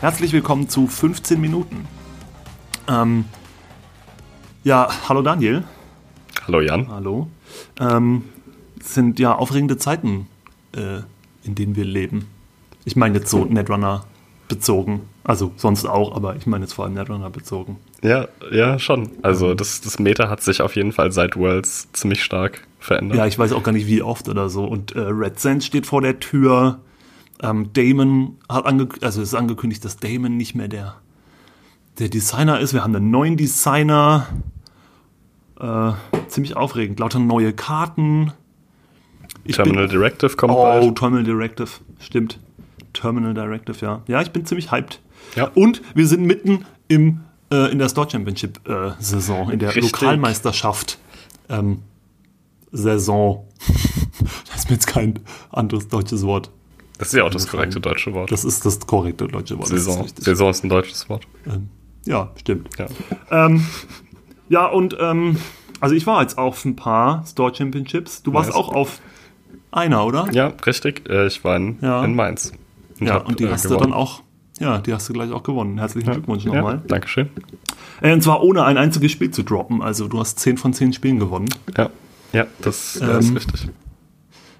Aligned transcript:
Herzlich 0.00 0.32
willkommen 0.32 0.66
zu 0.66 0.86
15 0.86 1.38
Minuten. 1.38 1.86
Ähm, 2.88 3.26
ja, 4.64 4.88
hallo 5.06 5.20
Daniel. 5.20 5.62
Hallo 6.46 6.62
Jan. 6.62 6.88
Hallo. 6.88 7.28
Ähm, 7.78 8.24
es 8.80 8.94
sind 8.94 9.18
ja 9.18 9.34
aufregende 9.34 9.76
Zeiten, 9.76 10.26
äh, 10.74 11.00
in 11.44 11.54
denen 11.54 11.76
wir 11.76 11.84
leben. 11.84 12.28
Ich 12.86 12.96
meine 12.96 13.18
jetzt 13.18 13.30
so 13.30 13.44
Netrunner 13.44 14.06
bezogen. 14.48 15.02
Also 15.22 15.52
sonst 15.56 15.84
auch, 15.84 16.16
aber 16.16 16.34
ich 16.34 16.46
meine 16.46 16.64
jetzt 16.64 16.72
vor 16.72 16.86
allem 16.86 16.94
Netrunner 16.94 17.28
bezogen. 17.28 17.76
Ja, 18.02 18.26
ja, 18.50 18.78
schon. 18.78 19.10
Also 19.20 19.52
das, 19.52 19.82
das 19.82 19.98
Meta 19.98 20.30
hat 20.30 20.42
sich 20.42 20.62
auf 20.62 20.76
jeden 20.76 20.92
Fall 20.92 21.12
seit 21.12 21.36
Worlds 21.36 21.92
ziemlich 21.92 22.24
stark 22.24 22.66
verändert. 22.78 23.18
Ja, 23.18 23.26
ich 23.26 23.38
weiß 23.38 23.52
auch 23.52 23.62
gar 23.62 23.72
nicht, 23.72 23.86
wie 23.86 24.00
oft 24.00 24.30
oder 24.30 24.48
so. 24.48 24.64
Und 24.64 24.96
äh, 24.96 25.00
Red 25.00 25.38
Sands 25.38 25.66
steht 25.66 25.84
vor 25.84 26.00
der 26.00 26.20
Tür. 26.20 26.80
Ähm, 27.42 27.72
Damon 27.72 28.38
hat 28.48 28.66
angekündigt, 28.66 29.04
also 29.04 29.22
ist 29.22 29.34
angekündigt, 29.34 29.84
dass 29.84 29.96
Damon 29.96 30.36
nicht 30.36 30.54
mehr 30.54 30.68
der, 30.68 30.96
der 31.98 32.08
Designer 32.08 32.60
ist. 32.60 32.74
Wir 32.74 32.82
haben 32.82 32.94
einen 32.94 33.10
neuen 33.10 33.36
Designer. 33.36 34.26
Äh, 35.58 35.92
ziemlich 36.28 36.56
aufregend. 36.56 37.00
Lauter 37.00 37.18
neue 37.18 37.52
Karten. 37.52 38.32
Ich 39.44 39.56
Terminal 39.56 39.88
bin, 39.88 39.98
Directive 39.98 40.36
kommt 40.36 40.52
oh, 40.54 40.62
bald. 40.62 40.84
Oh, 40.84 40.90
Terminal 40.92 41.24
Directive, 41.24 41.70
stimmt. 41.98 42.38
Terminal 42.92 43.34
Directive, 43.34 43.76
ja. 43.84 44.02
Ja, 44.06 44.20
ich 44.20 44.30
bin 44.30 44.44
ziemlich 44.44 44.70
hyped. 44.70 45.00
Ja. 45.36 45.50
Und 45.54 45.82
wir 45.94 46.06
sind 46.06 46.24
mitten 46.24 46.64
im, 46.88 47.20
äh, 47.50 47.70
in 47.70 47.78
der 47.78 47.88
Store 47.88 48.08
Championship 48.10 48.60
äh, 48.68 48.92
Saison, 48.98 49.50
in 49.50 49.58
der 49.58 49.74
Richtig. 49.74 49.92
Lokalmeisterschaft 49.92 50.98
ähm, 51.48 51.82
Saison. 52.72 53.46
das 54.46 54.56
ist 54.56 54.70
mir 54.70 54.74
jetzt 54.74 54.86
kein 54.86 55.20
anderes 55.50 55.88
deutsches 55.88 56.24
Wort. 56.24 56.50
Das 57.00 57.08
ist 57.08 57.14
ja 57.14 57.24
auch 57.24 57.30
das 57.30 57.48
korrekte 57.48 57.80
deutsche 57.80 58.12
Wort. 58.12 58.30
Das 58.30 58.44
ist 58.44 58.66
das 58.66 58.78
korrekte 58.78 59.26
deutsche 59.26 59.56
Wort. 59.56 59.68
Saison, 59.68 60.04
ist, 60.04 60.22
Saison 60.22 60.50
ist 60.50 60.62
ein 60.62 60.68
deutsches 60.68 61.08
Wort. 61.08 61.26
Ähm, 61.46 61.70
ja, 62.04 62.30
stimmt. 62.36 62.68
Ja, 62.78 62.88
ähm, 63.30 63.64
ja 64.50 64.66
und 64.66 64.98
ähm, 65.00 65.38
also 65.80 65.94
ich 65.94 66.06
war 66.06 66.20
jetzt 66.20 66.36
auf 66.36 66.62
ein 66.66 66.76
paar 66.76 67.24
Store 67.26 67.54
Championships. 67.54 68.22
Du 68.22 68.34
warst 68.34 68.50
nice. 68.50 68.58
auch 68.58 68.74
auf 68.74 69.00
einer, 69.70 70.04
oder? 70.04 70.30
Ja, 70.32 70.48
richtig. 70.66 71.08
Äh, 71.08 71.26
ich 71.26 71.42
war 71.42 71.56
in, 71.56 71.78
ja. 71.80 72.04
in 72.04 72.14
Mainz. 72.14 72.52
Und 73.00 73.06
ja, 73.06 73.14
hab, 73.14 73.28
und 73.28 73.40
die 73.40 73.44
äh, 73.44 73.50
hast 73.50 73.62
gewonnen. 73.62 73.78
du 73.78 73.84
dann 73.86 73.92
auch, 73.94 74.22
ja, 74.58 74.76
die 74.76 74.92
hast 74.92 75.08
du 75.08 75.14
gleich 75.14 75.32
auch 75.32 75.42
gewonnen. 75.42 75.78
Herzlichen 75.78 76.08
ja. 76.08 76.12
Glückwunsch 76.12 76.44
nochmal. 76.44 76.74
Ja, 76.74 76.82
Dankeschön. 76.86 77.30
Äh, 78.02 78.12
und 78.12 78.22
zwar 78.22 78.42
ohne 78.42 78.64
ein 78.64 78.76
einziges 78.76 79.10
Spiel 79.10 79.30
zu 79.30 79.42
droppen. 79.42 79.80
Also 79.80 80.06
du 80.06 80.20
hast 80.20 80.38
10 80.38 80.58
von 80.58 80.74
10 80.74 80.92
Spielen 80.92 81.18
gewonnen. 81.18 81.48
Ja, 81.78 81.88
ja 82.34 82.46
das, 82.60 82.98
das 83.00 83.26
ähm, 83.26 83.36
ist 83.36 83.36
richtig. 83.36 83.70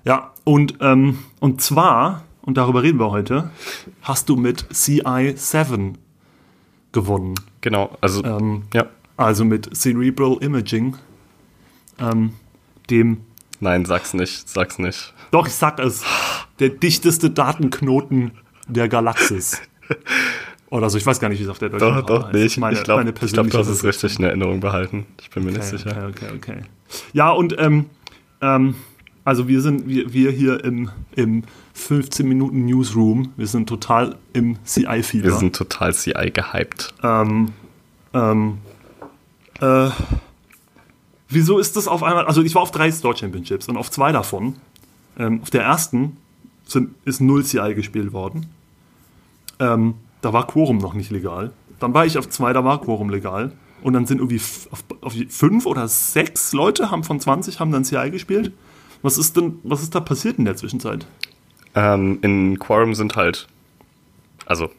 Ja, 0.06 0.32
und, 0.44 0.76
ähm, 0.80 1.18
und 1.40 1.60
zwar, 1.60 2.22
und 2.42 2.56
darüber 2.56 2.82
reden 2.82 2.98
wir 2.98 3.10
heute, 3.10 3.50
hast 4.02 4.28
du 4.28 4.36
mit 4.36 4.64
CI7 4.72 5.94
gewonnen. 6.92 7.34
Genau, 7.60 7.96
also, 8.00 8.24
ähm, 8.24 8.62
ja. 8.74 8.86
Also 9.16 9.44
mit 9.44 9.76
Cerebral 9.76 10.38
Imaging, 10.40 10.96
ähm, 11.98 12.32
dem 12.88 13.18
Nein, 13.60 13.84
sag's 13.84 14.14
nicht, 14.14 14.48
sag's 14.48 14.78
nicht. 14.78 15.12
Doch, 15.30 15.46
ich 15.46 15.52
sag 15.52 15.78
es. 15.78 16.02
Der 16.58 16.70
dichteste 16.70 17.30
Datenknoten 17.30 18.32
der 18.66 18.88
Galaxis. 18.88 19.60
Oder 20.70 20.88
so, 20.88 20.96
ich 20.96 21.04
weiß 21.04 21.20
gar 21.20 21.28
nicht, 21.28 21.40
wie 21.40 21.44
es 21.44 21.50
auf 21.50 21.58
der 21.58 21.68
deutschen 21.68 21.94
Doch, 21.94 22.06
doch, 22.06 22.32
nee, 22.32 22.44
ich, 22.44 22.56
meine, 22.56 22.78
ich 22.78 22.84
glaube, 22.84 23.12
glaub, 23.12 23.50
du 23.50 23.58
hast 23.58 23.68
es 23.68 23.84
richtig 23.84 24.18
in 24.18 24.24
Erinnerung 24.24 24.60
behalten. 24.60 25.06
Ich 25.20 25.28
bin 25.30 25.44
mir 25.44 25.50
okay, 25.50 25.58
nicht 25.58 25.68
sicher. 25.68 25.90
Okay, 26.08 26.26
okay, 26.32 26.36
okay. 26.36 26.62
Ja, 27.12 27.30
und 27.30 27.56
ähm, 27.58 27.86
ähm, 28.40 28.76
also 29.30 29.46
wir 29.46 29.60
sind, 29.60 29.86
wir, 29.86 30.12
wir 30.12 30.32
hier 30.32 30.64
im, 30.64 30.90
im 31.14 31.44
15 31.74 32.26
Minuten 32.26 32.64
Newsroom, 32.64 33.32
wir 33.36 33.46
sind 33.46 33.68
total 33.68 34.16
im 34.32 34.56
CI-Fieber. 34.64 35.26
Wir 35.26 35.36
sind 35.36 35.54
total 35.54 35.94
CI 35.94 36.32
gehypt. 36.32 36.92
Ähm, 37.04 37.52
ähm, 38.12 38.58
äh, 39.60 39.90
wieso 41.28 41.60
ist 41.60 41.76
das 41.76 41.86
auf 41.86 42.02
einmal, 42.02 42.26
also 42.26 42.42
ich 42.42 42.56
war 42.56 42.62
auf 42.62 42.72
drei 42.72 42.90
Store 42.90 43.16
Championships 43.16 43.68
und 43.68 43.76
auf 43.76 43.88
zwei 43.92 44.10
davon, 44.10 44.56
ähm, 45.16 45.42
auf 45.42 45.50
der 45.50 45.62
ersten 45.62 46.16
sind, 46.64 46.96
ist 47.04 47.20
null 47.20 47.44
CI 47.44 47.74
gespielt 47.76 48.12
worden. 48.12 48.46
Ähm, 49.60 49.94
da 50.22 50.32
war 50.32 50.48
Quorum 50.48 50.78
noch 50.78 50.94
nicht 50.94 51.12
legal. 51.12 51.52
Dann 51.78 51.94
war 51.94 52.04
ich 52.04 52.18
auf 52.18 52.28
zwei, 52.28 52.52
da 52.52 52.64
war 52.64 52.80
Quorum 52.80 53.10
legal. 53.10 53.52
Und 53.84 53.92
dann 53.92 54.06
sind 54.06 54.18
irgendwie 54.18 54.40
auf, 54.72 54.84
auf 55.02 55.14
fünf 55.28 55.66
oder 55.66 55.86
sechs 55.86 56.52
Leute 56.52 56.90
haben 56.90 57.04
von 57.04 57.20
20 57.20 57.60
haben 57.60 57.70
dann 57.70 57.84
CI 57.84 58.10
gespielt. 58.10 58.52
Was 59.02 59.18
ist 59.18 59.36
denn, 59.36 59.58
was 59.62 59.82
ist 59.82 59.94
da 59.94 60.00
passiert 60.00 60.38
in 60.38 60.44
der 60.44 60.56
Zwischenzeit? 60.56 61.06
Ähm, 61.74 62.18
in 62.22 62.58
Quorum 62.58 62.94
sind 62.94 63.16
halt, 63.16 63.46
also 64.46 64.70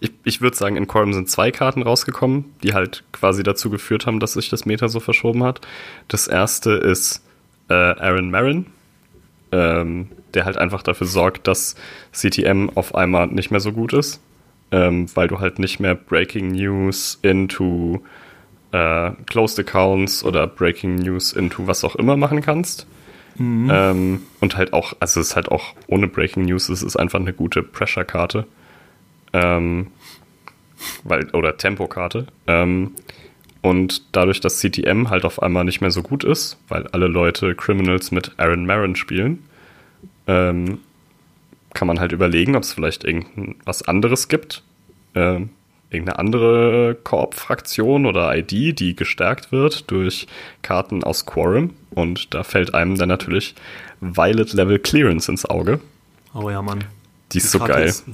ich, 0.00 0.12
ich 0.24 0.40
würde 0.40 0.56
sagen, 0.56 0.76
in 0.76 0.86
Quorum 0.86 1.12
sind 1.12 1.28
zwei 1.28 1.50
Karten 1.50 1.82
rausgekommen, 1.82 2.46
die 2.62 2.74
halt 2.74 3.04
quasi 3.12 3.42
dazu 3.42 3.70
geführt 3.70 4.06
haben, 4.06 4.20
dass 4.20 4.34
sich 4.34 4.48
das 4.48 4.64
Meta 4.64 4.88
so 4.88 5.00
verschoben 5.00 5.42
hat. 5.42 5.60
Das 6.06 6.28
erste 6.28 6.72
ist 6.72 7.24
äh, 7.68 7.74
Aaron 7.74 8.30
Marin, 8.30 8.66
ähm, 9.52 10.08
der 10.34 10.44
halt 10.44 10.56
einfach 10.56 10.82
dafür 10.82 11.06
sorgt, 11.06 11.46
dass 11.46 11.74
CTM 12.12 12.70
auf 12.74 12.94
einmal 12.94 13.26
nicht 13.26 13.50
mehr 13.50 13.60
so 13.60 13.72
gut 13.72 13.92
ist, 13.92 14.20
ähm, 14.70 15.06
weil 15.14 15.28
du 15.28 15.40
halt 15.40 15.58
nicht 15.58 15.80
mehr 15.80 15.94
Breaking 15.94 16.52
News 16.52 17.18
into 17.22 18.02
äh, 18.72 19.10
Closed 19.26 19.58
Accounts 19.58 20.22
oder 20.24 20.46
Breaking 20.46 20.96
News 20.96 21.32
into 21.32 21.66
was 21.66 21.84
auch 21.84 21.96
immer 21.96 22.16
machen 22.16 22.40
kannst. 22.40 22.86
Mhm. 23.38 23.70
Ähm, 23.72 24.22
und 24.40 24.56
halt 24.56 24.72
auch, 24.72 24.94
also 25.00 25.20
es 25.20 25.28
ist 25.28 25.36
halt 25.36 25.48
auch 25.50 25.74
ohne 25.86 26.08
Breaking 26.08 26.44
News, 26.44 26.68
es 26.68 26.82
ist 26.82 26.96
einfach 26.96 27.20
eine 27.20 27.32
gute 27.32 27.62
Pressure-Karte. 27.62 28.46
Ähm, 29.32 29.88
weil, 31.04 31.28
oder 31.30 31.56
Tempokarte. 31.56 32.26
Ähm, 32.46 32.92
und 33.60 34.02
dadurch, 34.12 34.40
dass 34.40 34.60
CTM 34.60 35.10
halt 35.10 35.24
auf 35.24 35.42
einmal 35.42 35.64
nicht 35.64 35.80
mehr 35.80 35.90
so 35.90 36.02
gut 36.02 36.24
ist, 36.24 36.58
weil 36.68 36.86
alle 36.88 37.08
Leute 37.08 37.54
Criminals 37.54 38.12
mit 38.12 38.32
Aaron 38.36 38.66
Marin 38.66 38.94
spielen, 38.94 39.44
ähm, 40.26 40.78
kann 41.74 41.88
man 41.88 42.00
halt 42.00 42.12
überlegen, 42.12 42.56
ob 42.56 42.62
es 42.62 42.72
vielleicht 42.72 43.04
irgendwas 43.04 43.82
anderes 43.82 44.28
gibt. 44.28 44.62
Ähm, 45.14 45.50
irgendeine 45.90 46.18
andere 46.18 46.96
Koop-Fraktion 47.02 48.06
oder 48.06 48.36
ID, 48.36 48.78
die 48.78 48.94
gestärkt 48.94 49.52
wird 49.52 49.90
durch 49.90 50.26
Karten 50.62 51.02
aus 51.02 51.26
Quorum. 51.26 51.74
Und 51.90 52.34
da 52.34 52.44
fällt 52.44 52.74
einem 52.74 52.96
dann 52.96 53.08
natürlich 53.08 53.54
Violet 54.00 54.52
Level 54.52 54.78
Clearance 54.78 55.30
ins 55.30 55.46
Auge. 55.46 55.80
Oh 56.34 56.50
ja, 56.50 56.60
Mann. 56.62 56.84
Die 57.32 57.38
ist 57.38 57.46
die 57.46 57.48
so 57.48 57.58
Karte 57.58 57.72
geil. 57.74 57.86
Ist 57.86 58.04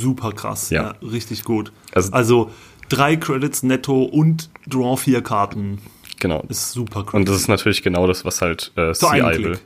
super 0.00 0.32
krass. 0.32 0.70
Ja. 0.70 0.82
ja 0.82 1.08
richtig 1.08 1.44
gut. 1.44 1.72
Also, 1.94 2.12
also, 2.12 2.50
drei 2.88 3.16
Credits 3.16 3.62
netto 3.62 4.02
und 4.04 4.50
Draw 4.66 4.96
vier 4.96 5.22
Karten. 5.22 5.80
Genau. 6.20 6.44
Ist 6.48 6.72
super 6.72 7.04
cool. 7.06 7.20
Und 7.20 7.28
das 7.28 7.36
ist 7.36 7.48
natürlich 7.48 7.82
genau 7.82 8.06
das, 8.06 8.24
was 8.24 8.42
halt 8.42 8.72
äh, 8.76 8.94
so 8.94 9.08
CI 9.08 9.20
will. 9.20 9.58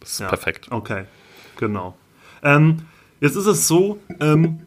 Das 0.00 0.12
ist 0.12 0.20
ja. 0.20 0.28
perfekt. 0.28 0.68
Okay, 0.70 1.04
genau. 1.56 1.96
Ähm, 2.42 2.82
jetzt 3.20 3.36
ist 3.36 3.46
es 3.46 3.66
so, 3.66 3.98
ähm, 4.20 4.60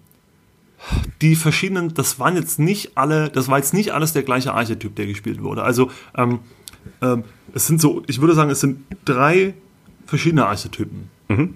die 1.22 1.36
verschiedenen, 1.36 1.94
das 1.94 2.20
waren 2.20 2.36
jetzt 2.36 2.60
nicht 2.60 2.98
alle, 2.98 3.30
das 3.30 3.48
war 3.48 3.58
jetzt 3.58 3.74
nicht 3.74 3.92
alles 3.94 4.14
der 4.14 4.24
gleiche 4.24 4.54
Archetyp, 4.54 4.96
der 4.96 5.06
gespielt 5.06 5.42
wurde. 5.42 5.64
Also 5.64 5.92
ähm, 6.16 6.40
ähm, 7.02 7.24
es 7.54 7.68
sind 7.68 7.80
so, 7.80 8.04
ich 8.08 8.20
würde 8.22 8.34
sagen, 8.34 8.50
es 8.50 8.60
sind 8.60 8.84
drei 9.06 9.54
verschiedene 10.06 10.46
Archetypen. 10.46 11.10
Mhm. 11.30 11.56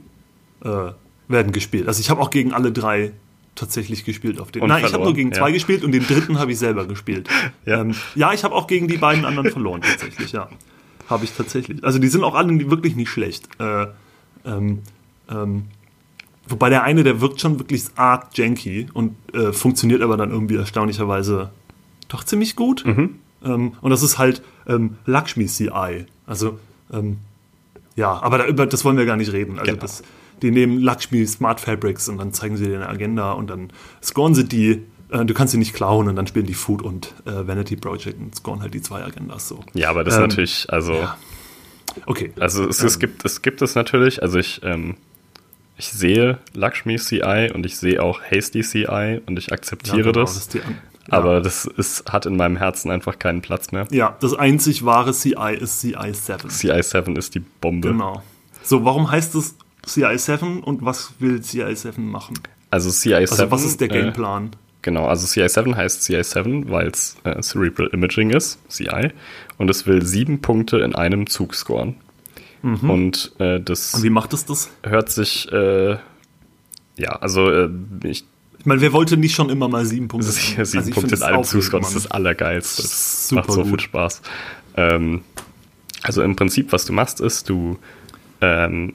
Äh, 0.63 0.91
werden 1.27 1.51
gespielt. 1.51 1.87
Also 1.87 1.99
ich 1.99 2.09
habe 2.09 2.21
auch 2.21 2.29
gegen 2.29 2.53
alle 2.53 2.71
drei 2.71 3.11
tatsächlich 3.55 4.05
gespielt 4.05 4.39
auf 4.39 4.51
den. 4.51 4.61
Und 4.61 4.69
Nein, 4.69 4.79
verloren. 4.79 4.89
ich 4.89 4.93
habe 4.93 5.03
nur 5.03 5.13
gegen 5.13 5.33
zwei 5.33 5.51
gespielt 5.51 5.83
und 5.83 5.91
den 5.91 6.05
dritten 6.05 6.39
habe 6.39 6.51
ich 6.51 6.59
selber 6.59 6.85
gespielt. 6.85 7.27
Ja, 7.65 7.81
ähm, 7.81 7.95
ja 8.15 8.33
ich 8.33 8.43
habe 8.43 8.55
auch 8.55 8.67
gegen 8.67 8.87
die 8.87 8.97
beiden 8.97 9.25
anderen 9.25 9.51
verloren 9.51 9.81
tatsächlich, 9.81 10.31
ja. 10.31 10.49
Habe 11.09 11.25
ich 11.25 11.31
tatsächlich. 11.31 11.83
Also 11.83 11.99
die 11.99 12.07
sind 12.07 12.23
auch 12.23 12.35
alle 12.35 12.69
wirklich 12.69 12.95
nicht 12.95 13.09
schlecht. 13.09 13.49
Äh, 13.59 13.87
ähm, 14.45 14.83
ähm, 15.29 15.65
wobei 16.49 16.69
der 16.69 16.83
eine, 16.83 17.03
der 17.03 17.21
wirkt 17.21 17.41
schon 17.41 17.59
wirklich 17.59 17.85
arg 17.95 18.37
janky 18.37 18.87
und 18.93 19.15
äh, 19.33 19.51
funktioniert 19.51 20.01
aber 20.01 20.17
dann 20.17 20.31
irgendwie 20.31 20.55
erstaunlicherweise 20.55 21.51
doch 22.07 22.23
ziemlich 22.23 22.55
gut. 22.55 22.85
Mhm. 22.85 23.19
Ähm, 23.43 23.73
und 23.81 23.91
das 23.91 24.03
ist 24.03 24.17
halt 24.17 24.41
ähm, 24.67 24.97
Lakshmi 25.05 25.45
CI. 25.45 26.05
Also, 26.25 26.59
ähm, 26.91 27.17
ja, 27.95 28.13
aber 28.21 28.39
da, 28.39 28.47
über 28.47 28.65
das 28.65 28.85
wollen 28.85 28.97
wir 28.97 29.05
gar 29.05 29.17
nicht 29.17 29.31
reden. 29.31 29.59
Also 29.59 29.71
genau. 29.71 29.81
das 29.81 30.03
die 30.41 30.51
nehmen 30.51 30.79
Lakshmi 30.81 31.25
Smart 31.25 31.59
Fabrics 31.59 32.09
und 32.09 32.17
dann 32.17 32.33
zeigen 32.33 32.57
sie 32.57 32.67
dir 32.67 32.75
eine 32.75 32.89
Agenda 32.89 33.31
und 33.31 33.49
dann 33.49 33.71
scoren 34.03 34.35
sie 34.35 34.45
die. 34.45 34.83
Äh, 35.09 35.25
du 35.25 35.33
kannst 35.33 35.51
sie 35.51 35.57
nicht 35.57 35.73
klauen 35.73 36.07
und 36.07 36.15
dann 36.15 36.27
spielen 36.27 36.45
die 36.45 36.53
Food 36.53 36.81
und 36.81 37.13
äh, 37.25 37.47
Vanity 37.47 37.75
Project 37.75 38.19
und 38.19 38.35
scoren 38.35 38.61
halt 38.61 38.73
die 38.73 38.81
zwei 38.81 39.03
Agendas 39.03 39.47
so. 39.47 39.63
Ja, 39.73 39.89
aber 39.89 40.03
das 40.03 40.15
ähm, 40.15 40.23
ist 40.23 40.29
natürlich, 40.29 40.65
also. 40.69 40.93
Ja. 40.93 41.17
Okay. 42.05 42.31
Also 42.39 42.67
es, 42.67 42.81
ähm, 42.81 42.87
es, 42.87 42.99
gibt, 42.99 43.25
es 43.25 43.41
gibt 43.41 43.61
es 43.61 43.73
natürlich, 43.73 44.21
also 44.21 44.37
ich, 44.37 44.61
ähm, 44.63 44.95
ich 45.77 45.91
sehe 45.91 46.39
Lakshmi 46.53 46.97
CI 46.97 47.51
und 47.53 47.65
ich 47.65 47.77
sehe 47.77 48.01
auch 48.01 48.21
Hasty 48.21 48.61
CI 48.61 49.21
und 49.25 49.37
ich 49.37 49.51
akzeptiere 49.51 49.97
ja, 49.97 50.03
genau, 50.03 50.21
das. 50.21 50.33
das 50.35 50.47
die, 50.49 50.57
ja. 50.59 50.63
Aber 51.09 51.39
das 51.39 51.65
ist, 51.65 52.11
hat 52.11 52.25
in 52.25 52.35
meinem 52.35 52.57
Herzen 52.57 52.91
einfach 52.91 53.17
keinen 53.17 53.41
Platz 53.41 53.71
mehr. 53.71 53.87
Ja, 53.91 54.17
das 54.19 54.33
einzig 54.33 54.83
wahre 54.83 55.13
CI 55.13 55.55
ist 55.59 55.83
CI7. 55.83 56.47
CI7 56.47 57.17
ist 57.17 57.35
die 57.35 57.39
Bombe. 57.39 57.89
Genau. 57.89 58.21
So, 58.63 58.83
warum 58.83 59.09
heißt 59.09 59.35
es 59.35 59.55
CI7 59.85 60.59
und 60.59 60.83
was 60.83 61.13
will 61.19 61.37
CI7 61.37 61.99
machen? 62.01 62.37
Also 62.69 62.89
CI7. 62.89 63.15
Also 63.15 63.51
was 63.51 63.63
ist 63.63 63.79
der 63.79 63.89
äh, 63.89 64.01
Gameplan? 64.01 64.47
Äh, 64.47 64.49
Genau, 64.83 65.05
also 65.05 65.27
CI7 65.27 65.75
heißt 65.75 66.01
CI7, 66.03 66.69
weil 66.69 66.87
es 66.87 67.17
äh, 67.25 67.41
Cerebral 67.41 67.87
Imaging 67.87 68.29
ist, 68.29 68.57
CI, 68.69 69.09
und 69.57 69.69
es 69.69 69.85
will 69.85 70.05
sieben 70.05 70.39
Punkte 70.39 70.77
in 70.77 70.95
einem 70.95 71.27
Zug 71.27 71.55
scoren. 71.55 71.95
Mhm. 72.61 72.89
Und 72.89 73.31
äh, 73.39 73.59
das. 73.59 73.93
Und 73.93 74.03
wie 74.03 74.09
macht 74.09 74.33
es 74.33 74.45
das? 74.45 74.69
Hört 74.83 75.09
sich, 75.09 75.51
äh, 75.51 75.97
ja, 76.97 77.09
also 77.19 77.49
äh, 77.49 77.69
ich. 78.03 78.25
Ich 78.59 78.65
meine, 78.65 78.81
wer 78.81 78.91
wollte 78.91 79.15
nicht 79.17 79.35
schon 79.35 79.49
immer 79.49 79.69
mal 79.69 79.85
sieben 79.85 80.07
Punkte? 80.07 80.29
sieben 80.29 80.59
also 80.59 80.91
Punkte 80.91 81.15
in 81.15 81.21
scoren, 81.43 81.81
das 81.83 81.95
ist 81.95 82.05
das 82.05 82.11
Allergeilste. 82.11 82.81
Das 82.81 83.31
macht 83.31 83.51
so 83.51 83.61
gut. 83.61 83.69
viel 83.69 83.79
Spaß. 83.81 84.21
Ähm, 84.75 85.21
also 86.03 86.21
im 86.21 86.35
Prinzip, 86.35 86.73
was 86.73 86.85
du 86.85 86.91
machst, 86.91 87.21
ist, 87.21 87.49
du 87.49 87.77
ähm, 88.41 88.93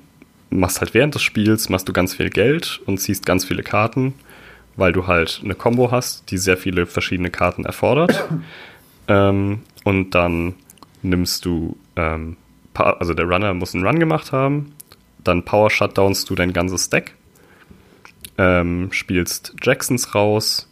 machst 0.50 0.80
halt 0.80 0.94
während 0.94 1.14
des 1.14 1.22
Spiels, 1.22 1.68
machst 1.68 1.88
du 1.88 1.92
ganz 1.92 2.14
viel 2.14 2.30
Geld 2.30 2.80
und 2.86 2.98
ziehst 2.98 3.26
ganz 3.26 3.44
viele 3.44 3.62
Karten, 3.62 4.14
weil 4.76 4.92
du 4.92 5.06
halt 5.06 5.40
eine 5.44 5.54
Combo 5.54 5.90
hast, 5.90 6.30
die 6.30 6.38
sehr 6.38 6.56
viele 6.56 6.86
verschiedene 6.86 7.30
Karten 7.30 7.64
erfordert. 7.64 8.28
ähm, 9.08 9.60
und 9.84 10.10
dann 10.10 10.54
nimmst 11.02 11.44
du, 11.44 11.76
ähm, 11.96 12.36
also 12.74 13.14
der 13.14 13.26
Runner 13.26 13.54
muss 13.54 13.74
einen 13.74 13.86
Run 13.86 13.98
gemacht 13.98 14.32
haben, 14.32 14.72
dann 15.24 15.44
Power 15.44 15.70
Shutdownst 15.70 16.28
du 16.30 16.34
dein 16.34 16.52
ganzes 16.52 16.90
Deck, 16.90 17.14
ähm, 18.38 18.88
spielst 18.92 19.54
Jacksons 19.62 20.14
raus 20.14 20.68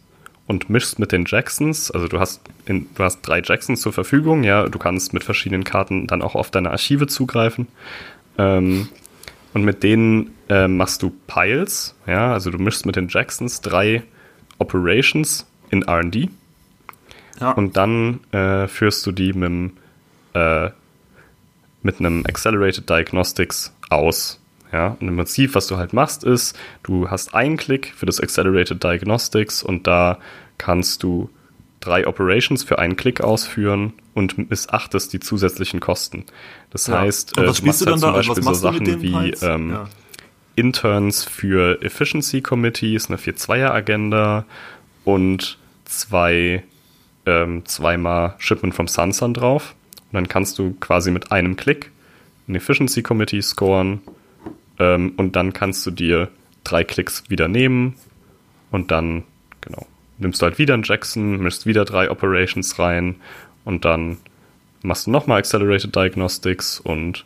und 0.47 0.69
mischst 0.69 0.99
mit 0.99 1.11
den 1.11 1.25
Jacksons. 1.25 1.91
Also 1.91 2.07
du 2.07 2.19
hast, 2.19 2.41
in, 2.65 2.87
du 2.95 3.03
hast 3.03 3.21
drei 3.21 3.41
Jacksons 3.43 3.81
zur 3.81 3.93
Verfügung, 3.93 4.43
ja, 4.43 4.67
du 4.67 4.79
kannst 4.79 5.13
mit 5.13 5.23
verschiedenen 5.23 5.63
Karten 5.63 6.07
dann 6.07 6.21
auch 6.21 6.35
auf 6.35 6.51
deine 6.51 6.71
Archive 6.71 7.07
zugreifen. 7.07 7.67
Ähm, 8.37 8.89
und 9.53 9.63
mit 9.63 9.83
denen 9.83 10.31
äh, 10.49 10.67
machst 10.67 11.03
du 11.03 11.11
Piles, 11.27 11.95
ja, 12.07 12.33
also 12.33 12.51
du 12.51 12.57
mischst 12.57 12.85
mit 12.85 12.95
den 12.95 13.07
Jacksons 13.09 13.61
drei 13.61 14.03
Operations 14.59 15.45
in 15.69 15.83
RD. 15.83 16.29
Ja. 17.39 17.51
Und 17.51 17.75
dann 17.75 18.19
äh, 18.31 18.67
führst 18.67 19.05
du 19.05 19.11
die 19.11 19.33
mit, 19.33 19.71
äh, 20.33 20.69
mit 21.83 21.99
einem 21.99 22.25
Accelerated 22.25 22.89
Diagnostics 22.89 23.73
aus. 23.89 24.39
Ja, 24.71 24.95
und 24.99 25.07
im 25.07 25.17
Prinzip, 25.17 25.53
was 25.53 25.67
du 25.67 25.77
halt 25.77 25.91
machst, 25.91 26.23
ist, 26.23 26.57
du 26.83 27.09
hast 27.09 27.35
einen 27.35 27.57
Klick 27.57 27.93
für 27.93 28.05
das 28.05 28.21
Accelerated 28.21 28.81
Diagnostics 28.81 29.63
und 29.63 29.85
da 29.85 30.17
kannst 30.57 31.03
du 31.03 31.29
drei 31.81 32.07
Operations 32.07 32.63
für 32.63 32.79
einen 32.79 32.95
Klick 32.95 33.19
ausführen 33.21 33.93
und 34.13 34.49
missachtest 34.49 35.11
die 35.11 35.19
zusätzlichen 35.19 35.81
Kosten. 35.81 36.25
Das 36.69 36.87
ja. 36.87 37.01
heißt, 37.01 37.37
äh, 37.37 37.47
was 37.47 37.59
du 37.59 37.65
machst 37.65 37.81
du 37.81 37.85
halt 37.87 37.99
zum 37.99 38.13
Beispiel 38.13 38.43
so 38.43 38.53
Sachen 38.53 39.01
wie 39.01 39.31
ähm, 39.41 39.71
ja. 39.71 39.89
Interns 40.55 41.23
für 41.25 41.81
Efficiency 41.81 42.41
Committees, 42.41 43.09
eine 43.09 43.17
4-2er-Agenda 43.17 44.45
und 45.03 45.57
zwei 45.85 46.63
ähm, 47.25 47.65
zweimal 47.65 48.35
Shipment 48.37 48.73
from 48.73 48.87
Sunsun 48.87 49.33
drauf. 49.33 49.75
Und 50.11 50.15
dann 50.15 50.27
kannst 50.27 50.59
du 50.59 50.75
quasi 50.79 51.11
mit 51.11 51.31
einem 51.31 51.55
Klick 51.55 51.91
ein 52.47 52.55
Efficiency 52.55 53.01
Committee 53.01 53.41
scoren 53.41 54.01
ähm, 54.79 55.13
und 55.17 55.35
dann 55.35 55.53
kannst 55.53 55.85
du 55.85 55.91
dir 55.91 56.29
drei 56.63 56.83
Klicks 56.83 57.23
wieder 57.29 57.47
nehmen 57.47 57.95
und 58.71 58.91
dann, 58.91 59.23
genau, 59.61 59.85
nimmst 60.17 60.41
du 60.41 60.45
halt 60.45 60.57
wieder 60.57 60.73
einen 60.73 60.83
Jackson, 60.83 61.37
mischst 61.37 61.65
wieder 61.65 61.85
drei 61.85 62.11
Operations 62.11 62.77
rein 62.77 63.15
und 63.63 63.85
dann 63.85 64.17
machst 64.83 65.07
du 65.07 65.11
nochmal 65.11 65.39
Accelerated 65.39 65.95
Diagnostics 65.95 66.79
und 66.79 67.25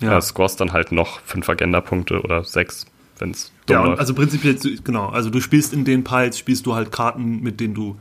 ja. 0.00 0.16
äh, 0.16 0.20
scorest 0.20 0.60
dann 0.60 0.72
halt 0.72 0.92
noch 0.92 1.20
fünf 1.20 1.48
Agenda-Punkte 1.48 2.20
oder 2.22 2.44
sechs, 2.44 2.86
wenn 3.18 3.30
es 3.30 3.52
Ja, 3.68 3.84
läuft. 3.84 4.00
also 4.00 4.14
prinzipiell, 4.14 4.56
genau, 4.84 5.08
also 5.08 5.30
du 5.30 5.40
spielst 5.40 5.72
in 5.72 5.84
den 5.84 6.04
Piles, 6.04 6.38
spielst 6.38 6.66
du 6.66 6.74
halt 6.74 6.92
Karten, 6.92 7.40
mit 7.42 7.60
denen 7.60 7.74
du 7.74 7.96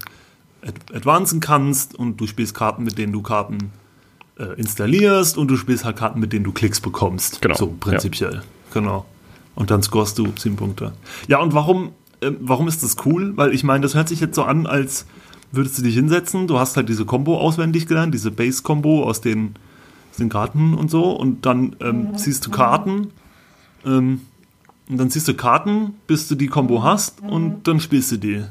ad 0.62 0.74
advancen 0.94 1.40
kannst 1.40 1.96
und 1.96 2.18
du 2.18 2.28
spielst 2.28 2.54
Karten, 2.54 2.84
mit 2.84 2.98
denen 2.98 3.14
du 3.14 3.22
Karten 3.22 3.72
äh, 4.40 4.54
installierst 4.58 5.38
und 5.38 5.50
du 5.50 5.58
spielst 5.58 5.86
halt 5.86 5.98
Karten, 5.98 6.20
mit 6.20 6.34
denen 6.34 6.46
du 6.46 6.52
Klicks 6.52 6.80
bekommst. 6.80 7.42
Genau. 7.42 7.56
So 7.56 7.76
prinzipiell. 7.80 8.36
Ja. 8.36 8.42
Genau. 8.74 9.06
Und 9.56 9.72
dann 9.72 9.84
scorest 9.84 10.18
du 10.18 10.28
sieben 10.38 10.56
Punkte. 10.56 10.94
Ja, 11.28 11.40
und 11.40 11.54
warum, 11.54 11.92
äh, 12.22 12.32
warum 12.40 12.68
ist 12.68 12.82
das 12.84 12.96
cool? 13.06 13.36
Weil 13.36 13.54
ich 13.54 13.64
meine, 13.64 13.82
das 13.82 13.96
hört 13.96 14.08
sich 14.08 14.20
jetzt 14.20 14.36
so 14.36 14.44
an, 14.44 14.66
als 14.66 15.06
würdest 15.52 15.78
du 15.78 15.82
dich 15.82 15.96
hinsetzen, 15.96 16.48
du 16.48 16.60
hast 16.60 16.78
halt 16.78 16.90
diese 16.90 17.06
Combo 17.06 17.38
auswendig 17.40 17.88
gelernt, 17.88 18.14
diese 18.14 18.32
Base-Combo 18.32 19.04
aus 19.04 19.22
den, 19.22 19.56
aus 20.12 20.18
den 20.18 20.30
Karten 20.30 20.74
und 20.76 20.92
so, 20.92 21.12
und 21.12 21.46
dann 21.46 21.76
ähm, 21.82 22.16
ziehst 22.18 22.46
du 22.46 22.52
Karten, 22.52 23.12
ähm, 23.86 24.22
und 24.88 24.98
dann 24.98 25.10
ziehst 25.10 25.28
du 25.28 25.34
Karten, 25.36 25.96
bis 26.08 26.28
du 26.28 26.36
die 26.36 26.48
Combo 26.48 26.84
hast, 26.84 27.22
und 27.22 27.68
dann 27.68 27.80
spielst 27.80 28.12
du 28.12 28.18
die. 28.18 28.44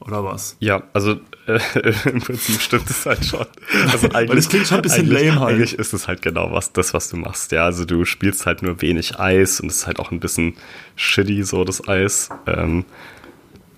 Oder 0.00 0.24
was? 0.24 0.56
Ja, 0.60 0.82
also 0.92 1.16
äh, 1.48 1.92
im 2.08 2.20
Prinzip 2.20 2.60
stimmt 2.60 2.88
es 2.90 3.06
halt 3.06 3.24
schon. 3.24 3.46
Also 3.90 4.08
eigentlich, 4.12 4.28
Weil 4.28 4.36
das 4.36 4.48
klingt 4.48 4.66
schon 4.66 4.78
ein 4.78 4.82
bisschen 4.82 5.06
lame 5.06 5.40
halt. 5.40 5.54
Eigentlich 5.54 5.74
ist 5.74 5.92
es 5.92 6.06
halt 6.06 6.22
genau 6.22 6.52
was, 6.52 6.72
das, 6.72 6.94
was 6.94 7.08
du 7.08 7.16
machst. 7.16 7.52
Ja, 7.52 7.64
also 7.64 7.84
du 7.84 8.04
spielst 8.04 8.46
halt 8.46 8.62
nur 8.62 8.80
wenig 8.82 9.18
Eis 9.18 9.60
und 9.60 9.70
es 9.70 9.78
ist 9.78 9.86
halt 9.86 9.98
auch 9.98 10.10
ein 10.10 10.20
bisschen 10.20 10.54
shitty, 10.96 11.42
so 11.42 11.64
das 11.64 11.88
Eis. 11.88 12.28
Ähm, 12.46 12.84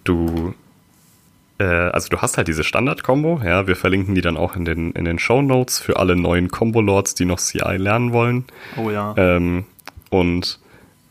du 0.05 0.55
äh, 1.59 1.65
also 1.65 2.09
du 2.09 2.19
hast 2.19 2.37
halt 2.37 2.49
diese 2.49 2.65
Standard-Kombo, 2.65 3.43
ja, 3.45 3.67
wir 3.67 3.77
verlinken 3.77 4.15
die 4.15 4.23
dann 4.23 4.37
auch 4.37 4.57
in 4.57 4.65
den, 4.65 4.93
in 4.93 5.05
den 5.05 5.19
Show 5.19 5.43
Notes 5.43 5.79
für 5.79 5.99
alle 5.99 6.17
neuen 6.17 6.49
Combo-Lords, 6.49 7.15
die 7.15 7.27
noch 7.27 7.39
CI 7.39 7.77
lernen 7.77 8.13
wollen. 8.13 8.45
Oh 8.77 8.91
ja. 8.91 9.15
Ähm, 9.17 9.65
und 10.11 10.59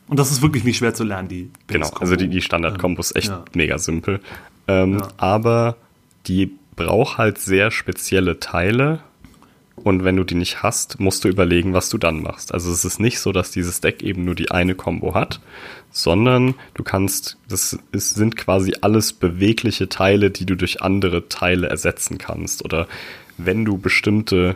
und 0.08 0.18
das 0.18 0.32
ist 0.32 0.42
wirklich 0.42 0.64
nicht 0.64 0.78
schwer 0.78 0.96
zu 0.96 1.04
lernen, 1.04 1.28
die 1.28 1.52
Genau, 1.68 1.88
also 2.00 2.16
die, 2.16 2.28
die 2.28 2.42
Standard-Kombo 2.42 3.00
ist 3.00 3.16
echt 3.16 3.28
ja. 3.28 3.46
mega 3.54 3.78
simpel. 3.78 4.20
Ähm, 4.68 4.98
ja. 4.98 5.08
Aber 5.18 5.78
die 6.28 6.58
braucht 6.76 7.18
halt 7.18 7.38
sehr 7.40 7.72
spezielle 7.72 8.40
Teile, 8.40 9.02
und 9.84 10.04
wenn 10.04 10.16
du 10.16 10.24
die 10.24 10.36
nicht 10.36 10.64
hast, 10.64 11.00
musst 11.00 11.24
du 11.24 11.28
überlegen, 11.28 11.74
was 11.74 11.90
du 11.90 11.98
dann 11.98 12.22
machst. 12.22 12.54
Also 12.54 12.72
es 12.72 12.86
ist 12.86 13.00
nicht 13.00 13.20
so, 13.20 13.32
dass 13.32 13.52
dieses 13.52 13.82
Deck 13.82 14.04
eben 14.04 14.26
nur 14.26 14.36
die 14.36 14.52
eine 14.52 14.76
Combo 14.76 15.14
hat, 15.14 15.40
sondern 15.92 16.56
du 16.74 16.84
kannst, 16.84 17.38
das 17.48 17.78
ist, 17.92 18.16
sind 18.16 18.38
quasi 18.38 18.74
alles 18.82 19.14
bewegliche 19.14 19.90
Teile, 19.90 20.32
die 20.32 20.46
du 20.46 20.56
durch 20.56 20.82
andere 20.82 21.30
Teile 21.30 21.68
ersetzen 21.68 22.18
kannst. 22.18 22.64
Oder 22.64 22.88
wenn 23.38 23.66
du 23.66 23.78
bestimmte, 23.78 24.56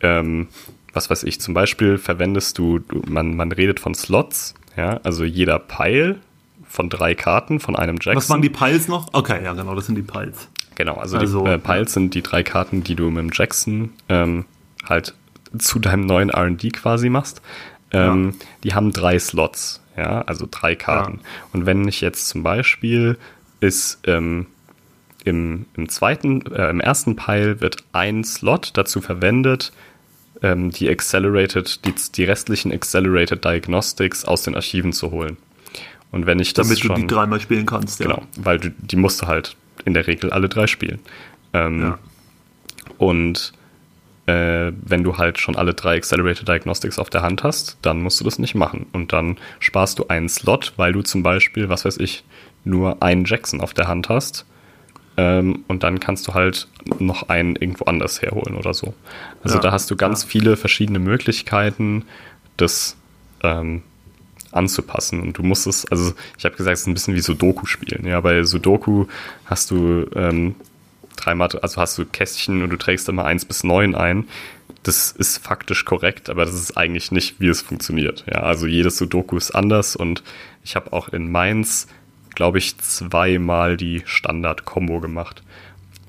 ähm, 0.00 0.48
was 0.92 1.10
weiß 1.10 1.24
ich, 1.24 1.40
zum 1.40 1.54
Beispiel 1.54 1.98
verwendest 1.98 2.58
du, 2.58 2.80
man, 3.06 3.36
man 3.36 3.52
redet 3.52 3.80
von 3.80 3.94
Slots, 3.94 4.54
ja, 4.76 5.00
also 5.02 5.24
jeder 5.24 5.58
Pile 5.58 6.20
von 6.70 6.88
drei 6.88 7.16
Karten 7.16 7.58
von 7.58 7.74
einem 7.74 7.96
Jackson. 7.96 8.16
Was 8.16 8.30
waren 8.30 8.42
die 8.42 8.48
Piles 8.48 8.86
noch? 8.86 9.08
Okay, 9.12 9.42
ja, 9.42 9.54
genau, 9.54 9.74
das 9.74 9.86
sind 9.86 9.96
die 9.96 10.02
Piles. 10.02 10.48
Genau, 10.76 10.94
also, 10.94 11.18
also 11.18 11.44
die 11.44 11.50
äh, 11.50 11.58
Piles 11.58 11.92
sind 11.92 12.14
die 12.14 12.22
drei 12.22 12.44
Karten, 12.44 12.84
die 12.84 12.94
du 12.94 13.10
mit 13.10 13.24
dem 13.24 13.30
Jackson 13.34 13.92
ähm, 14.08 14.44
halt 14.88 15.14
zu 15.58 15.80
deinem 15.80 16.06
neuen 16.06 16.30
RD 16.30 16.72
quasi 16.72 17.10
machst. 17.10 17.42
Ähm, 17.90 18.30
ja. 18.38 18.46
Die 18.62 18.74
haben 18.74 18.92
drei 18.92 19.18
Slots, 19.18 19.82
ja, 19.96 20.22
also 20.22 20.46
drei 20.48 20.76
Karten. 20.76 21.18
Ja. 21.20 21.28
Und 21.52 21.66
wenn 21.66 21.88
ich 21.88 22.00
jetzt 22.00 22.28
zum 22.28 22.44
Beispiel 22.44 23.18
ist 23.58 23.98
ähm, 24.06 24.46
im, 25.24 25.66
im 25.74 25.88
zweiten, 25.88 26.46
äh, 26.52 26.70
im 26.70 26.80
ersten 26.80 27.16
Pile 27.16 27.60
wird 27.60 27.78
ein 27.92 28.22
Slot 28.22 28.70
dazu 28.74 29.00
verwendet, 29.00 29.72
ähm, 30.40 30.70
die 30.70 30.88
Accelerated, 30.88 31.84
die, 31.84 31.94
die 32.14 32.24
restlichen 32.24 32.72
Accelerated 32.72 33.44
Diagnostics 33.44 34.24
aus 34.24 34.44
den 34.44 34.54
Archiven 34.54 34.92
zu 34.92 35.10
holen. 35.10 35.36
Und 36.12 36.26
wenn 36.26 36.38
ich 36.40 36.52
das 36.54 36.68
Damit 36.68 36.80
schon, 36.80 36.94
du 36.96 37.00
die 37.02 37.06
dreimal 37.06 37.40
spielen 37.40 37.66
kannst, 37.66 38.00
ja. 38.00 38.06
Genau, 38.06 38.22
weil 38.36 38.58
du, 38.58 38.70
die 38.70 38.96
musst 38.96 39.22
du 39.22 39.26
halt 39.26 39.56
in 39.84 39.94
der 39.94 40.06
Regel 40.06 40.30
alle 40.30 40.48
drei 40.48 40.66
spielen. 40.66 40.98
Ähm, 41.52 41.82
ja. 41.82 41.98
Und 42.98 43.52
äh, 44.26 44.72
wenn 44.82 45.02
du 45.04 45.18
halt 45.18 45.38
schon 45.38 45.56
alle 45.56 45.74
drei 45.74 45.96
Accelerated 45.96 46.46
Diagnostics 46.46 46.98
auf 46.98 47.10
der 47.10 47.22
Hand 47.22 47.42
hast, 47.42 47.78
dann 47.82 48.02
musst 48.02 48.20
du 48.20 48.24
das 48.24 48.38
nicht 48.38 48.54
machen. 48.54 48.86
Und 48.92 49.12
dann 49.12 49.38
sparst 49.58 49.98
du 49.98 50.08
einen 50.08 50.28
Slot, 50.28 50.74
weil 50.76 50.92
du 50.92 51.02
zum 51.02 51.22
Beispiel, 51.22 51.68
was 51.68 51.84
weiß 51.84 51.98
ich, 51.98 52.24
nur 52.64 53.02
einen 53.02 53.24
Jackson 53.24 53.60
auf 53.60 53.72
der 53.74 53.88
Hand 53.88 54.08
hast. 54.08 54.44
Ähm, 55.16 55.64
und 55.68 55.82
dann 55.82 56.00
kannst 56.00 56.28
du 56.28 56.34
halt 56.34 56.68
noch 56.98 57.28
einen 57.28 57.56
irgendwo 57.56 57.84
anders 57.84 58.22
herholen 58.22 58.56
oder 58.56 58.74
so. 58.74 58.94
Also 59.42 59.56
ja. 59.56 59.62
da 59.62 59.72
hast 59.72 59.90
du 59.90 59.96
ganz 59.96 60.22
ja. 60.22 60.28
viele 60.28 60.56
verschiedene 60.56 60.98
Möglichkeiten, 60.98 62.04
das 62.56 62.96
ähm, 63.42 63.82
anzupassen. 64.52 65.20
Und 65.20 65.38
du 65.38 65.42
musst 65.42 65.66
es, 65.66 65.86
also 65.90 66.12
ich 66.38 66.44
habe 66.44 66.56
gesagt, 66.56 66.74
es 66.74 66.80
ist 66.82 66.86
ein 66.86 66.94
bisschen 66.94 67.14
wie 67.14 67.20
Sudoku 67.20 67.66
spielen. 67.66 68.06
Ja, 68.06 68.20
bei 68.20 68.42
Sudoku 68.44 69.06
hast 69.44 69.70
du 69.70 70.06
ähm, 70.14 70.54
dreimal, 71.16 71.48
also 71.62 71.80
hast 71.80 71.98
du 71.98 72.04
Kästchen 72.04 72.62
und 72.62 72.70
du 72.70 72.76
trägst 72.76 73.08
immer 73.08 73.24
eins 73.24 73.44
bis 73.44 73.64
neun 73.64 73.94
ein. 73.94 74.26
Das 74.82 75.12
ist 75.12 75.38
faktisch 75.38 75.84
korrekt, 75.84 76.30
aber 76.30 76.44
das 76.44 76.54
ist 76.54 76.76
eigentlich 76.76 77.12
nicht, 77.12 77.38
wie 77.38 77.48
es 77.48 77.60
funktioniert. 77.60 78.24
Ja, 78.26 78.40
also 78.40 78.66
jedes 78.66 78.96
Sudoku 78.96 79.36
ist 79.36 79.50
anders 79.50 79.94
und 79.94 80.22
ich 80.64 80.74
habe 80.74 80.92
auch 80.92 81.08
in 81.10 81.30
Mainz, 81.30 81.86
glaube 82.34 82.58
ich, 82.58 82.78
zweimal 82.78 83.76
die 83.76 84.02
Standard-Kombo 84.06 85.00
gemacht. 85.00 85.42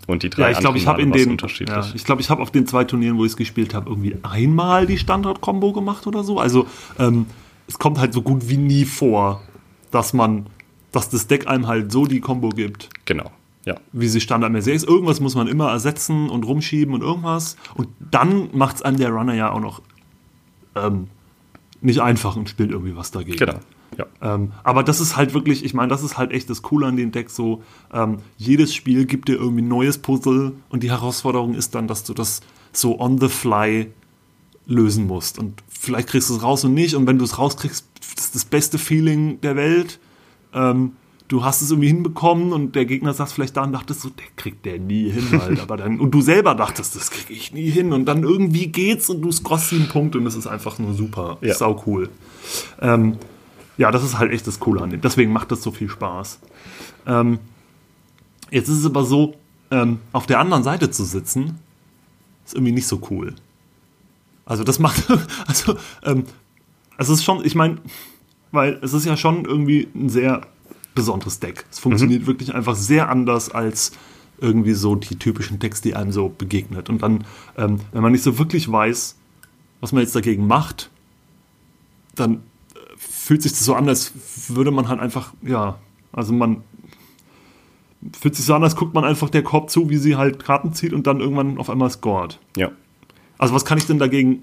Und 0.07 0.23
die 0.23 0.29
drei 0.29 0.43
ja, 0.43 0.51
ich 0.51 0.59
glaube, 0.59 0.77
ich 0.77 0.87
habe 0.87 1.01
in 1.01 1.11
den, 1.11 1.37
ja, 1.67 1.85
ich 1.93 2.03
glaube, 2.03 2.21
ich 2.21 2.29
habe 2.29 2.41
auf 2.41 2.51
den 2.51 2.65
zwei 2.65 2.83
Turnieren, 2.83 3.17
wo 3.17 3.25
ich 3.25 3.31
es 3.31 3.37
gespielt 3.37 3.73
habe, 3.73 3.89
irgendwie 3.89 4.15
einmal 4.23 4.85
die 4.87 4.97
Standard-Kombo 4.97 5.73
gemacht 5.73 6.07
oder 6.07 6.23
so. 6.23 6.39
Also 6.39 6.67
ähm, 6.97 7.27
es 7.71 7.79
kommt 7.79 7.97
halt 7.99 8.13
so 8.13 8.21
gut 8.21 8.49
wie 8.49 8.57
nie 8.57 8.85
vor, 8.85 9.41
dass 9.91 10.13
man 10.13 10.47
dass 10.91 11.07
das 11.09 11.27
Deck 11.27 11.47
einem 11.47 11.67
halt 11.67 11.89
so 11.91 12.05
die 12.05 12.19
Combo 12.19 12.49
gibt, 12.49 12.89
Genau. 13.05 13.31
Ja. 13.65 13.75
wie 13.93 14.09
sie 14.09 14.19
standardmäßig 14.19 14.73
ist. 14.73 14.85
Irgendwas 14.87 15.21
muss 15.21 15.35
man 15.35 15.47
immer 15.47 15.69
ersetzen 15.69 16.29
und 16.29 16.43
rumschieben 16.45 16.93
und 16.93 17.01
irgendwas. 17.01 17.55
Und 17.75 17.87
dann 17.99 18.49
macht 18.51 18.75
es 18.75 18.81
einem 18.81 18.97
der 18.97 19.09
Runner 19.11 19.33
ja 19.33 19.51
auch 19.53 19.61
noch 19.61 19.81
ähm, 20.75 21.07
nicht 21.79 22.01
einfach 22.01 22.35
und 22.35 22.49
spielt 22.49 22.71
irgendwie 22.71 22.97
was 22.97 23.11
dagegen. 23.11 23.37
Genau. 23.37 23.59
Ja. 23.97 24.05
Ähm, 24.21 24.51
aber 24.63 24.83
das 24.83 24.99
ist 24.99 25.15
halt 25.15 25.33
wirklich, 25.33 25.63
ich 25.63 25.73
meine, 25.73 25.87
das 25.87 26.03
ist 26.03 26.17
halt 26.17 26.31
echt 26.31 26.49
das 26.49 26.61
Coole 26.61 26.87
an 26.87 26.97
dem 26.97 27.11
Deck 27.13 27.29
so. 27.29 27.63
Ähm, 27.93 28.17
jedes 28.37 28.75
Spiel 28.75 29.05
gibt 29.05 29.29
dir 29.29 29.35
irgendwie 29.35 29.61
ein 29.61 29.69
neues 29.69 29.97
Puzzle 29.97 30.51
und 30.67 30.83
die 30.83 30.89
Herausforderung 30.91 31.53
ist 31.53 31.73
dann, 31.73 31.87
dass 31.87 32.03
du 32.03 32.13
das 32.13 32.41
so 32.73 32.99
on 32.99 33.17
the 33.17 33.29
fly 33.29 33.89
lösen 34.65 35.07
musst. 35.07 35.39
Und 35.39 35.61
vielleicht 35.81 36.09
kriegst 36.09 36.29
du 36.29 36.35
es 36.35 36.43
raus 36.43 36.63
und 36.63 36.75
nicht. 36.75 36.95
Und 36.95 37.07
wenn 37.07 37.17
du 37.17 37.25
es 37.25 37.39
rauskriegst, 37.39 37.87
das 38.15 38.25
ist 38.25 38.35
das 38.35 38.45
beste 38.45 38.77
Feeling 38.77 39.41
der 39.41 39.55
Welt. 39.55 39.99
Ähm, 40.53 40.91
du 41.27 41.43
hast 41.43 41.63
es 41.63 41.71
irgendwie 41.71 41.87
hinbekommen 41.87 42.53
und 42.53 42.75
der 42.75 42.85
Gegner 42.85 43.13
saß 43.13 43.33
vielleicht 43.33 43.57
da 43.57 43.63
und 43.63 43.71
dachtest 43.71 44.01
so, 44.01 44.09
der 44.09 44.27
kriegt 44.35 44.63
der 44.65 44.77
nie 44.77 45.09
hin 45.09 45.27
halt. 45.41 45.59
Aber 45.59 45.77
dann, 45.77 45.99
und 45.99 46.11
du 46.11 46.21
selber 46.21 46.53
dachtest, 46.53 46.95
das 46.95 47.09
kriege 47.09 47.33
ich 47.33 47.51
nie 47.51 47.69
hin. 47.69 47.93
Und 47.93 48.05
dann 48.05 48.21
irgendwie 48.21 48.67
geht's 48.67 49.09
und 49.09 49.21
du 49.23 49.31
scorst 49.31 49.69
sieben 49.69 49.89
Punkte 49.89 50.19
und 50.19 50.27
es 50.27 50.35
ist 50.35 50.45
einfach 50.45 50.77
nur 50.77 50.93
super. 50.93 51.39
Ja. 51.41 51.55
Sau 51.55 51.83
cool. 51.87 52.09
Ähm, 52.79 53.17
ja, 53.77 53.89
das 53.89 54.03
ist 54.03 54.19
halt 54.19 54.31
echt 54.31 54.45
das 54.45 54.59
Coole 54.59 54.81
an 54.81 54.91
dem. 54.91 55.01
Deswegen 55.01 55.33
macht 55.33 55.51
das 55.51 55.63
so 55.63 55.71
viel 55.71 55.89
Spaß. 55.89 56.39
Ähm, 57.07 57.39
jetzt 58.51 58.69
ist 58.69 58.77
es 58.77 58.85
aber 58.85 59.03
so, 59.03 59.33
ähm, 59.71 59.97
auf 60.11 60.27
der 60.27 60.39
anderen 60.39 60.61
Seite 60.61 60.91
zu 60.91 61.05
sitzen, 61.05 61.57
ist 62.45 62.53
irgendwie 62.53 62.73
nicht 62.73 62.87
so 62.87 63.01
cool. 63.09 63.33
Also 64.51 64.65
das 64.65 64.79
macht, 64.79 65.09
also 65.47 65.77
ähm, 66.03 66.25
es 66.97 67.07
ist 67.07 67.23
schon, 67.23 67.45
ich 67.45 67.55
meine, 67.55 67.77
weil 68.51 68.79
es 68.81 68.91
ist 68.91 69.05
ja 69.05 69.15
schon 69.15 69.45
irgendwie 69.45 69.87
ein 69.95 70.09
sehr 70.09 70.41
besonderes 70.93 71.39
Deck. 71.39 71.65
Es 71.71 71.79
funktioniert 71.79 72.27
wirklich 72.27 72.53
einfach 72.53 72.75
sehr 72.75 73.07
anders 73.07 73.49
als 73.49 73.93
irgendwie 74.41 74.73
so 74.73 74.95
die 74.95 75.15
typischen 75.15 75.59
Decks, 75.59 75.79
die 75.79 75.95
einem 75.95 76.11
so 76.11 76.27
begegnet. 76.27 76.89
Und 76.89 77.01
dann, 77.01 77.23
ähm, 77.57 77.79
wenn 77.93 78.01
man 78.01 78.11
nicht 78.11 78.25
so 78.25 78.39
wirklich 78.39 78.69
weiß, 78.69 79.15
was 79.79 79.93
man 79.93 80.03
jetzt 80.03 80.17
dagegen 80.17 80.47
macht, 80.47 80.89
dann 82.15 82.33
äh, 82.33 82.79
fühlt 82.97 83.43
sich 83.43 83.53
das 83.53 83.63
so 83.63 83.73
an, 83.73 83.87
als 83.87 84.11
würde 84.49 84.71
man 84.71 84.89
halt 84.89 84.99
einfach, 84.99 85.33
ja, 85.43 85.79
also 86.11 86.33
man 86.33 86.61
fühlt 88.19 88.35
sich 88.35 88.43
so 88.43 88.53
an, 88.53 88.63
als 88.65 88.75
guckt 88.75 88.93
man 88.93 89.05
einfach 89.05 89.29
der 89.29 89.43
Korb 89.43 89.69
zu, 89.69 89.89
wie 89.89 89.95
sie 89.95 90.17
halt 90.17 90.43
Karten 90.43 90.73
zieht 90.73 90.91
und 90.91 91.07
dann 91.07 91.21
irgendwann 91.21 91.57
auf 91.57 91.69
einmal 91.69 91.89
scored. 91.89 92.37
Ja. 92.57 92.71
Also 93.41 93.55
was 93.55 93.65
kann 93.65 93.79
ich 93.79 93.87
denn 93.87 93.97
dagegen, 93.97 94.41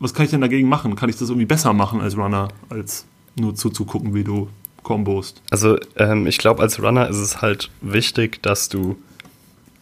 was 0.00 0.14
kann 0.14 0.24
ich 0.24 0.30
denn 0.30 0.40
dagegen 0.40 0.66
machen? 0.66 0.96
Kann 0.96 1.10
ich 1.10 1.18
das 1.18 1.28
irgendwie 1.28 1.44
besser 1.44 1.74
machen 1.74 2.00
als 2.00 2.16
Runner, 2.16 2.48
als 2.70 3.04
nur 3.36 3.54
zuzugucken, 3.54 4.14
wie 4.14 4.24
du 4.24 4.48
kombost? 4.82 5.42
Also 5.50 5.78
ähm, 5.96 6.26
ich 6.26 6.38
glaube, 6.38 6.62
als 6.62 6.82
Runner 6.82 7.06
ist 7.08 7.18
es 7.18 7.42
halt 7.42 7.70
wichtig, 7.82 8.42
dass 8.42 8.70
du 8.70 8.96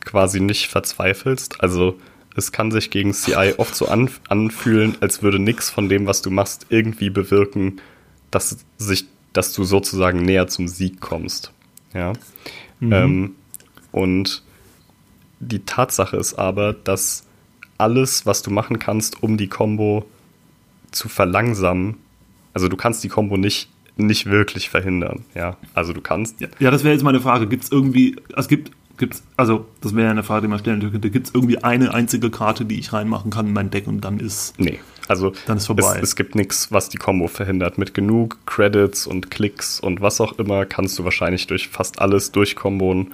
quasi 0.01 0.41
nicht 0.41 0.67
verzweifelst. 0.67 1.63
Also 1.63 1.97
es 2.35 2.51
kann 2.51 2.73
sich 2.73 2.91
gegen 2.91 3.13
CI 3.13 3.55
oft 3.59 3.77
so 3.77 3.87
an, 3.87 4.11
anfühlen, 4.29 4.97
als 5.01 5.23
würde 5.23 5.39
nichts 5.39 5.71
von 5.71 5.89
dem, 5.89 6.09
was 6.09 6.21
du 6.21 6.31
machst, 6.31 6.67
irgendwie 6.71 7.09
bewirken, 7.09 7.81
dass 8.33 8.57
sich, 8.79 9.05
dass 9.33 9.53
du 9.53 9.63
sozusagen 9.63 10.23
näher 10.23 10.49
zum 10.49 10.67
Sieg 10.67 11.01
kommst. 11.01 11.53
Ja. 11.95 12.15
Ähm, 12.83 13.37
und 13.93 14.43
die 15.39 15.61
Tatsache 15.61 16.17
ist 16.17 16.35
aber, 16.35 16.73
dass 16.73 17.27
alles, 17.81 18.27
was 18.27 18.43
du 18.43 18.51
machen 18.51 18.79
kannst, 18.79 19.23
um 19.23 19.37
die 19.37 19.49
Combo 19.49 20.05
zu 20.91 21.09
verlangsamen, 21.09 21.97
also 22.55 22.69
du 22.69 22.77
kannst 22.77 23.03
die 23.05 23.09
Combo 23.09 23.37
nicht, 23.37 23.69
nicht 23.97 24.27
wirklich 24.27 24.71
verhindern. 24.71 25.25
Ja. 25.35 25.57
Also 25.75 25.93
du 25.93 26.01
kannst 26.01 26.41
Ja, 26.41 26.49
ja 26.59 26.71
das 26.71 26.85
wäre 26.85 26.95
jetzt 26.95 27.03
meine 27.03 27.21
Frage. 27.21 27.47
Gibt 27.47 27.65
es 27.65 27.73
irgendwie, 27.73 28.17
es 28.37 28.49
gibt, 28.49 28.73
gibt's, 28.99 29.23
also 29.37 29.67
das 29.81 29.95
wäre 29.95 30.07
ja 30.07 30.11
eine 30.11 30.23
Frage, 30.23 30.43
die 30.43 30.49
man 30.49 30.59
stellen 30.59 30.81
könnte. 30.81 31.11
Gibt 31.11 31.29
es 31.29 31.35
irgendwie 31.35 31.59
eine 31.59 31.95
einzige 31.95 32.31
Karte, 32.31 32.65
die 32.65 32.79
ich 32.79 32.93
reinmachen 32.93 33.31
kann 33.31 33.47
in 33.47 33.53
mein 33.53 33.71
Deck 33.71 33.87
und 33.87 34.01
dann 34.01 34.19
ist 34.19 34.59
Nee, 34.59 34.81
also 35.09 35.33
Dann 35.47 35.59
ist 35.59 35.67
vorbei. 35.67 35.97
Es, 35.97 36.11
es 36.11 36.17
gibt 36.17 36.35
nichts, 36.35 36.73
was 36.73 36.89
die 36.89 36.99
Combo 36.99 37.29
verhindert. 37.29 37.79
Mit 37.79 37.95
genug 37.95 38.39
Credits 38.47 39.07
und 39.07 39.31
Klicks 39.31 39.81
und 39.81 40.01
was 40.01 40.21
auch 40.21 40.39
immer 40.39 40.67
kannst 40.67 40.99
du 40.99 41.05
wahrscheinlich 41.05 41.47
durch 41.47 41.69
fast 41.69 42.01
alles 42.01 42.33
durchkombonen. 42.33 43.13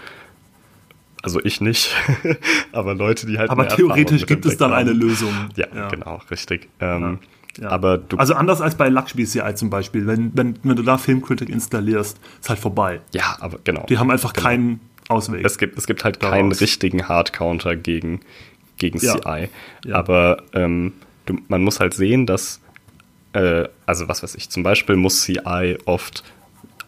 Also 1.26 1.40
ich 1.44 1.60
nicht, 1.60 1.94
aber 2.72 2.94
Leute, 2.94 3.26
die 3.26 3.36
halt. 3.38 3.50
Aber 3.50 3.68
theoretisch 3.68 4.24
gibt 4.26 4.46
es 4.46 4.56
dann 4.56 4.70
haben. 4.70 4.78
eine 4.78 4.92
Lösung. 4.92 5.32
Ja, 5.56 5.88
genau, 5.88 6.20
richtig. 6.30 6.68
Ähm, 6.80 7.18
Ja. 7.60 7.70
Aber 7.70 7.96
du, 7.98 8.16
also 8.18 8.34
anders 8.34 8.60
als 8.60 8.74
bei 8.76 8.88
Lakshmi 8.90 9.24
CI 9.24 9.54
zum 9.54 9.70
Beispiel. 9.70 10.06
Wenn, 10.06 10.30
wenn, 10.36 10.58
wenn 10.62 10.76
du 10.76 10.82
da 10.82 10.98
Filmcritic 10.98 11.48
installierst, 11.48 12.18
ist 12.40 12.48
halt 12.50 12.58
vorbei. 12.58 13.00
ja, 13.12 13.36
aber 13.40 13.58
genau. 13.64 13.84
Die 13.88 13.98
haben 13.98 14.10
einfach 14.10 14.32
Genau. 14.34 14.46
keinen 14.46 14.80
Ausweg. 15.08 15.44
Es 15.44 15.56
gibt, 15.58 15.76
es 15.78 15.86
gibt 15.86 16.04
halt 16.04 16.22
Daraus. 16.22 16.34
keinen 16.34 16.52
richtigen 16.52 17.08
Hardcounter 17.08 17.74
gegen, 17.76 18.20
gegen 18.78 18.98
Ja. 18.98 19.14
CI. 19.14 19.48
Ja. 19.86 19.96
Aber 19.96 20.42
ähm, 20.52 20.92
du, 21.24 21.38
man 21.48 21.62
muss 21.64 21.80
halt 21.80 21.94
sehen, 21.94 22.26
dass, 22.26 22.60
äh, 23.32 23.64
also 23.86 24.06
was 24.06 24.22
weiß 24.22 24.34
ich, 24.34 24.50
zum 24.50 24.62
Beispiel 24.62 24.96
muss 24.96 25.22
CI 25.22 25.78
oft 25.86 26.24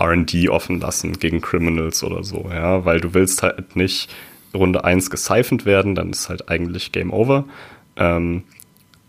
RD 0.01 0.49
offen 0.49 0.81
lassen 0.81 1.19
gegen 1.19 1.41
Criminals 1.41 2.05
oder 2.05 2.23
so, 2.25 2.49
ja, 2.53 2.85
weil 2.85 3.01
du 3.01 3.15
willst 3.15 3.43
halt 3.43 3.77
nicht 3.77 4.09
Runde 4.55 4.85
1 4.85 5.11
gesiphoned 5.11 5.67
werden, 5.67 5.95
dann 5.95 6.11
ist 6.11 6.29
halt 6.29 6.49
eigentlich 6.49 6.93
Game 6.93 7.13
Over. 7.13 7.45
Ähm, 7.97 8.45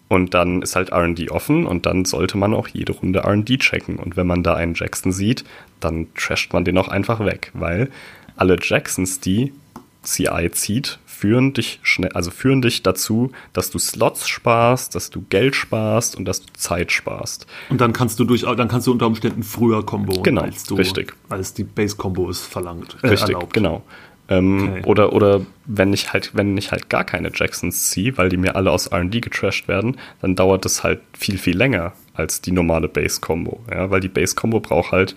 und 0.10 0.34
dann 0.34 0.64
ist 0.64 0.76
halt 0.76 0.92
RD 0.92 1.30
offen 1.30 1.68
und 1.68 1.86
dann 1.86 2.04
sollte 2.04 2.38
man 2.38 2.56
auch 2.56 2.68
jede 2.68 2.94
Runde 2.94 3.20
RD 3.20 3.60
checken. 3.60 3.98
Und 3.98 4.18
wenn 4.18 4.26
man 4.26 4.42
da 4.42 4.56
einen 4.56 4.74
Jackson 4.74 5.12
sieht, 5.12 5.46
dann 5.80 6.08
trasht 6.16 6.52
man 6.52 6.66
den 6.66 6.78
auch 6.80 6.88
einfach 6.88 7.24
weg, 7.24 7.52
weil 7.54 7.92
alle 8.36 8.58
Jacksons, 8.60 9.20
die 9.20 9.54
CI 10.02 10.50
zieht, 10.52 10.98
führen 11.20 11.54
dich 11.54 11.80
schnell, 11.84 12.12
also 12.14 12.32
führen 12.32 12.62
dich 12.62 12.82
dazu, 12.82 13.32
dass 13.54 13.70
du 13.72 13.78
Slots 13.80 14.28
sparst, 14.30 14.96
dass 14.96 15.10
du 15.10 15.22
Geld 15.30 15.56
sparst 15.56 16.16
und 16.16 16.26
dass 16.26 16.42
du 16.42 16.48
Zeit 16.54 16.92
sparst. 16.92 17.46
und 17.70 17.82
dann 17.82 17.92
kannst 17.94 18.20
du 18.20 18.24
durch, 18.24 18.42
dann 18.44 18.68
kannst 18.70 18.88
du 18.88 18.92
unter 18.92 19.06
Umständen 19.08 19.44
früher 19.44 19.86
Combo, 19.86 20.22
Genau, 20.22 20.42
als 20.44 20.64
du, 20.64 20.76
richtig. 20.76 21.14
als 21.30 21.54
die 21.54 21.64
Base-Combo 21.66 22.30
es 22.30 22.42
verlangt, 22.42 22.96
äh, 23.04 23.08
Richtig, 23.08 23.36
erlaubt. 23.36 23.54
genau. 23.54 23.84
Ähm, 24.30 24.70
Okay. 24.70 24.82
Oder, 24.86 25.12
oder 25.14 25.42
wenn 25.66 25.92
ich 25.92 26.14
halt, 26.14 26.32
wenn 26.36 26.56
ich 26.58 26.72
halt 26.72 26.90
gar 26.90 27.04
keine 27.04 27.32
Jacksons 27.34 27.90
ziehe, 27.90 28.18
weil 28.18 28.30
die 28.30 28.38
mir 28.38 28.56
alle 28.56 28.72
aus 28.72 28.92
RD 28.94 29.22
getrashed 29.22 29.68
werden, 29.68 29.98
dann 30.22 30.36
dauert 30.36 30.64
das 30.66 30.84
halt 30.84 31.02
viel, 31.18 31.38
viel 31.38 31.58
länger 31.58 31.94
als 32.14 32.40
die 32.42 32.52
normale 32.52 32.88
Base-Combo. 32.88 33.60
Ja, 33.72 33.90
weil 33.90 34.00
die 34.02 34.08
Base-Combo 34.08 34.60
braucht 34.60 34.92
halt 34.92 35.16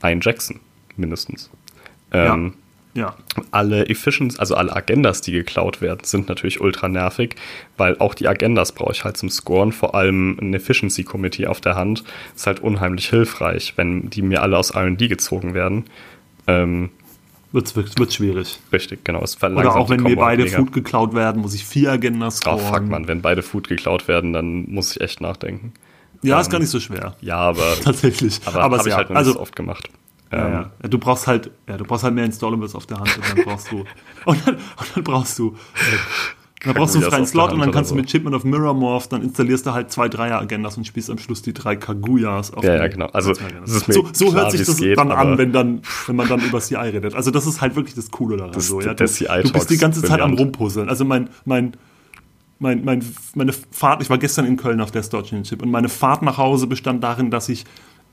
einen 0.00 0.20
Jackson, 0.22 0.60
mindestens. 0.96 1.50
Ähm, 2.12 2.44
Ja. 2.46 2.52
Alle 3.50 3.88
Efficiency, 3.88 4.38
also 4.38 4.54
alle 4.54 4.74
Agendas, 4.74 5.20
die 5.20 5.32
geklaut 5.32 5.80
werden, 5.80 6.00
sind 6.04 6.28
natürlich 6.28 6.60
ultra 6.60 6.88
nervig, 6.88 7.36
weil 7.76 7.98
auch 7.98 8.14
die 8.14 8.28
Agendas 8.28 8.72
brauche 8.72 8.92
ich 8.92 9.04
halt 9.04 9.16
zum 9.16 9.30
Scoren, 9.30 9.72
vor 9.72 9.94
allem 9.94 10.38
ein 10.40 10.54
Efficiency 10.54 11.04
Committee 11.04 11.46
auf 11.46 11.60
der 11.60 11.74
Hand 11.76 12.04
ist 12.34 12.46
halt 12.46 12.60
unheimlich 12.60 13.08
hilfreich, 13.08 13.74
wenn 13.76 14.10
die 14.10 14.22
mir 14.22 14.42
alle 14.42 14.56
aus 14.58 14.70
R&D 14.70 15.08
gezogen 15.08 15.54
werden. 15.54 15.84
Ähm, 16.46 16.90
Wird's, 17.52 17.74
wird's, 17.74 17.96
wird's 17.96 18.14
schwierig. 18.16 18.58
richtig, 18.72 19.04
genau. 19.04 19.22
Es 19.22 19.42
Oder 19.42 19.76
auch 19.76 19.88
wenn 19.88 20.02
mir 20.02 20.16
beide 20.16 20.42
mega. 20.44 20.56
Food 20.58 20.72
geklaut 20.72 21.14
werden, 21.14 21.40
muss 21.40 21.54
ich 21.54 21.64
vier 21.64 21.92
Agendas 21.92 22.40
Oh, 22.46 22.58
scoren. 22.58 22.74
fuck, 22.74 22.88
man, 22.88 23.08
wenn 23.08 23.22
beide 23.22 23.42
Food 23.42 23.68
geklaut 23.68 24.08
werden, 24.08 24.32
dann 24.32 24.68
muss 24.70 24.90
ich 24.94 25.00
echt 25.00 25.20
nachdenken. 25.20 25.72
Ja, 26.22 26.40
ist 26.40 26.50
gar 26.50 26.58
nicht 26.58 26.68
so 26.70 26.80
schwer. 26.80 27.16
Ja, 27.20 27.36
aber, 27.36 27.74
Tatsächlich. 27.82 28.40
aber, 28.44 28.62
Aber, 28.62 28.62
habe 28.64 28.76
es 28.76 28.86
ich 28.86 28.90
ja, 28.90 28.96
halt 28.96 29.10
also, 29.12 29.32
so 29.32 29.40
oft 29.40 29.54
gemacht. 29.56 29.88
Ja, 30.32 30.46
Ähm, 30.46 30.52
ja. 30.82 30.88
Du 30.88 30.98
brauchst 30.98 31.26
halt, 31.26 31.50
ja, 31.68 31.76
du 31.76 31.84
brauchst 31.84 32.04
halt 32.04 32.14
mehr 32.14 32.24
Installables 32.24 32.74
auf 32.74 32.86
der 32.86 32.98
Hand 32.98 33.16
und 33.16 33.28
dann 33.28 33.44
brauchst 33.44 33.70
du 33.70 33.84
und 34.24 34.46
dann, 34.46 34.56
und 34.56 34.96
dann 34.96 35.04
brauchst 35.04 35.38
du 35.38 35.50
äh, 35.50 35.96
dann 36.64 36.74
brauchst 36.74 36.94
du 36.94 36.98
einen 37.00 37.10
freien 37.10 37.26
Slot 37.26 37.52
und 37.52 37.60
dann 37.60 37.70
kannst 37.70 37.90
so. 37.90 37.94
du 37.94 38.00
mit 38.00 38.10
Shipment 38.10 38.34
of 38.34 38.42
Mirror 38.42 38.74
Morph, 38.74 39.06
dann 39.08 39.22
installierst 39.22 39.66
du 39.66 39.72
halt 39.72 39.92
zwei 39.92 40.08
Dreier-Agendas 40.08 40.76
und 40.76 40.84
spielst 40.84 41.10
am 41.10 41.18
Schluss 41.18 41.42
die 41.42 41.52
drei 41.52 41.76
Kaguyas 41.76 42.52
auf 42.52 42.64
Ja, 42.64 42.76
ja, 42.76 42.88
genau. 42.88 43.06
Also, 43.06 43.34
so, 43.34 44.08
so 44.12 44.30
klar, 44.30 44.44
hört 44.44 44.52
sich 44.52 44.64
das 44.64 44.76
geht, 44.76 44.98
dann 44.98 45.12
an, 45.12 45.38
wenn 45.38 45.52
dann, 45.52 45.82
wenn 46.06 46.16
man 46.16 46.28
dann 46.28 46.40
über 46.40 46.58
CI 46.60 46.74
redet. 46.76 47.14
Also 47.14 47.30
das 47.30 47.46
ist 47.46 47.60
halt 47.60 47.76
wirklich 47.76 47.94
das 47.94 48.10
Coole 48.10 48.36
daran. 48.36 48.52
Das- 48.52 48.66
so, 48.66 48.80
ja. 48.80 48.94
du, 48.94 49.04
du 49.04 49.52
bist 49.52 49.70
die 49.70 49.76
ganze 49.76 50.02
Zeit 50.02 50.20
am 50.20 50.34
rumpuzzeln. 50.34 50.88
Also 50.88 51.04
mein, 51.04 51.28
mein, 51.44 51.74
mein, 52.58 52.84
mein, 52.84 53.04
meine 53.34 53.52
Fahrt, 53.52 54.02
ich 54.02 54.10
war 54.10 54.18
gestern 54.18 54.46
in 54.46 54.56
Köln 54.56 54.80
auf 54.80 54.90
der 54.90 55.02
Star 55.02 55.20
Championship 55.20 55.62
und 55.62 55.70
meine 55.70 55.88
Fahrt 55.88 56.22
nach 56.22 56.38
Hause 56.38 56.66
bestand 56.66 57.04
darin, 57.04 57.30
dass 57.30 57.48
ich 57.48 57.64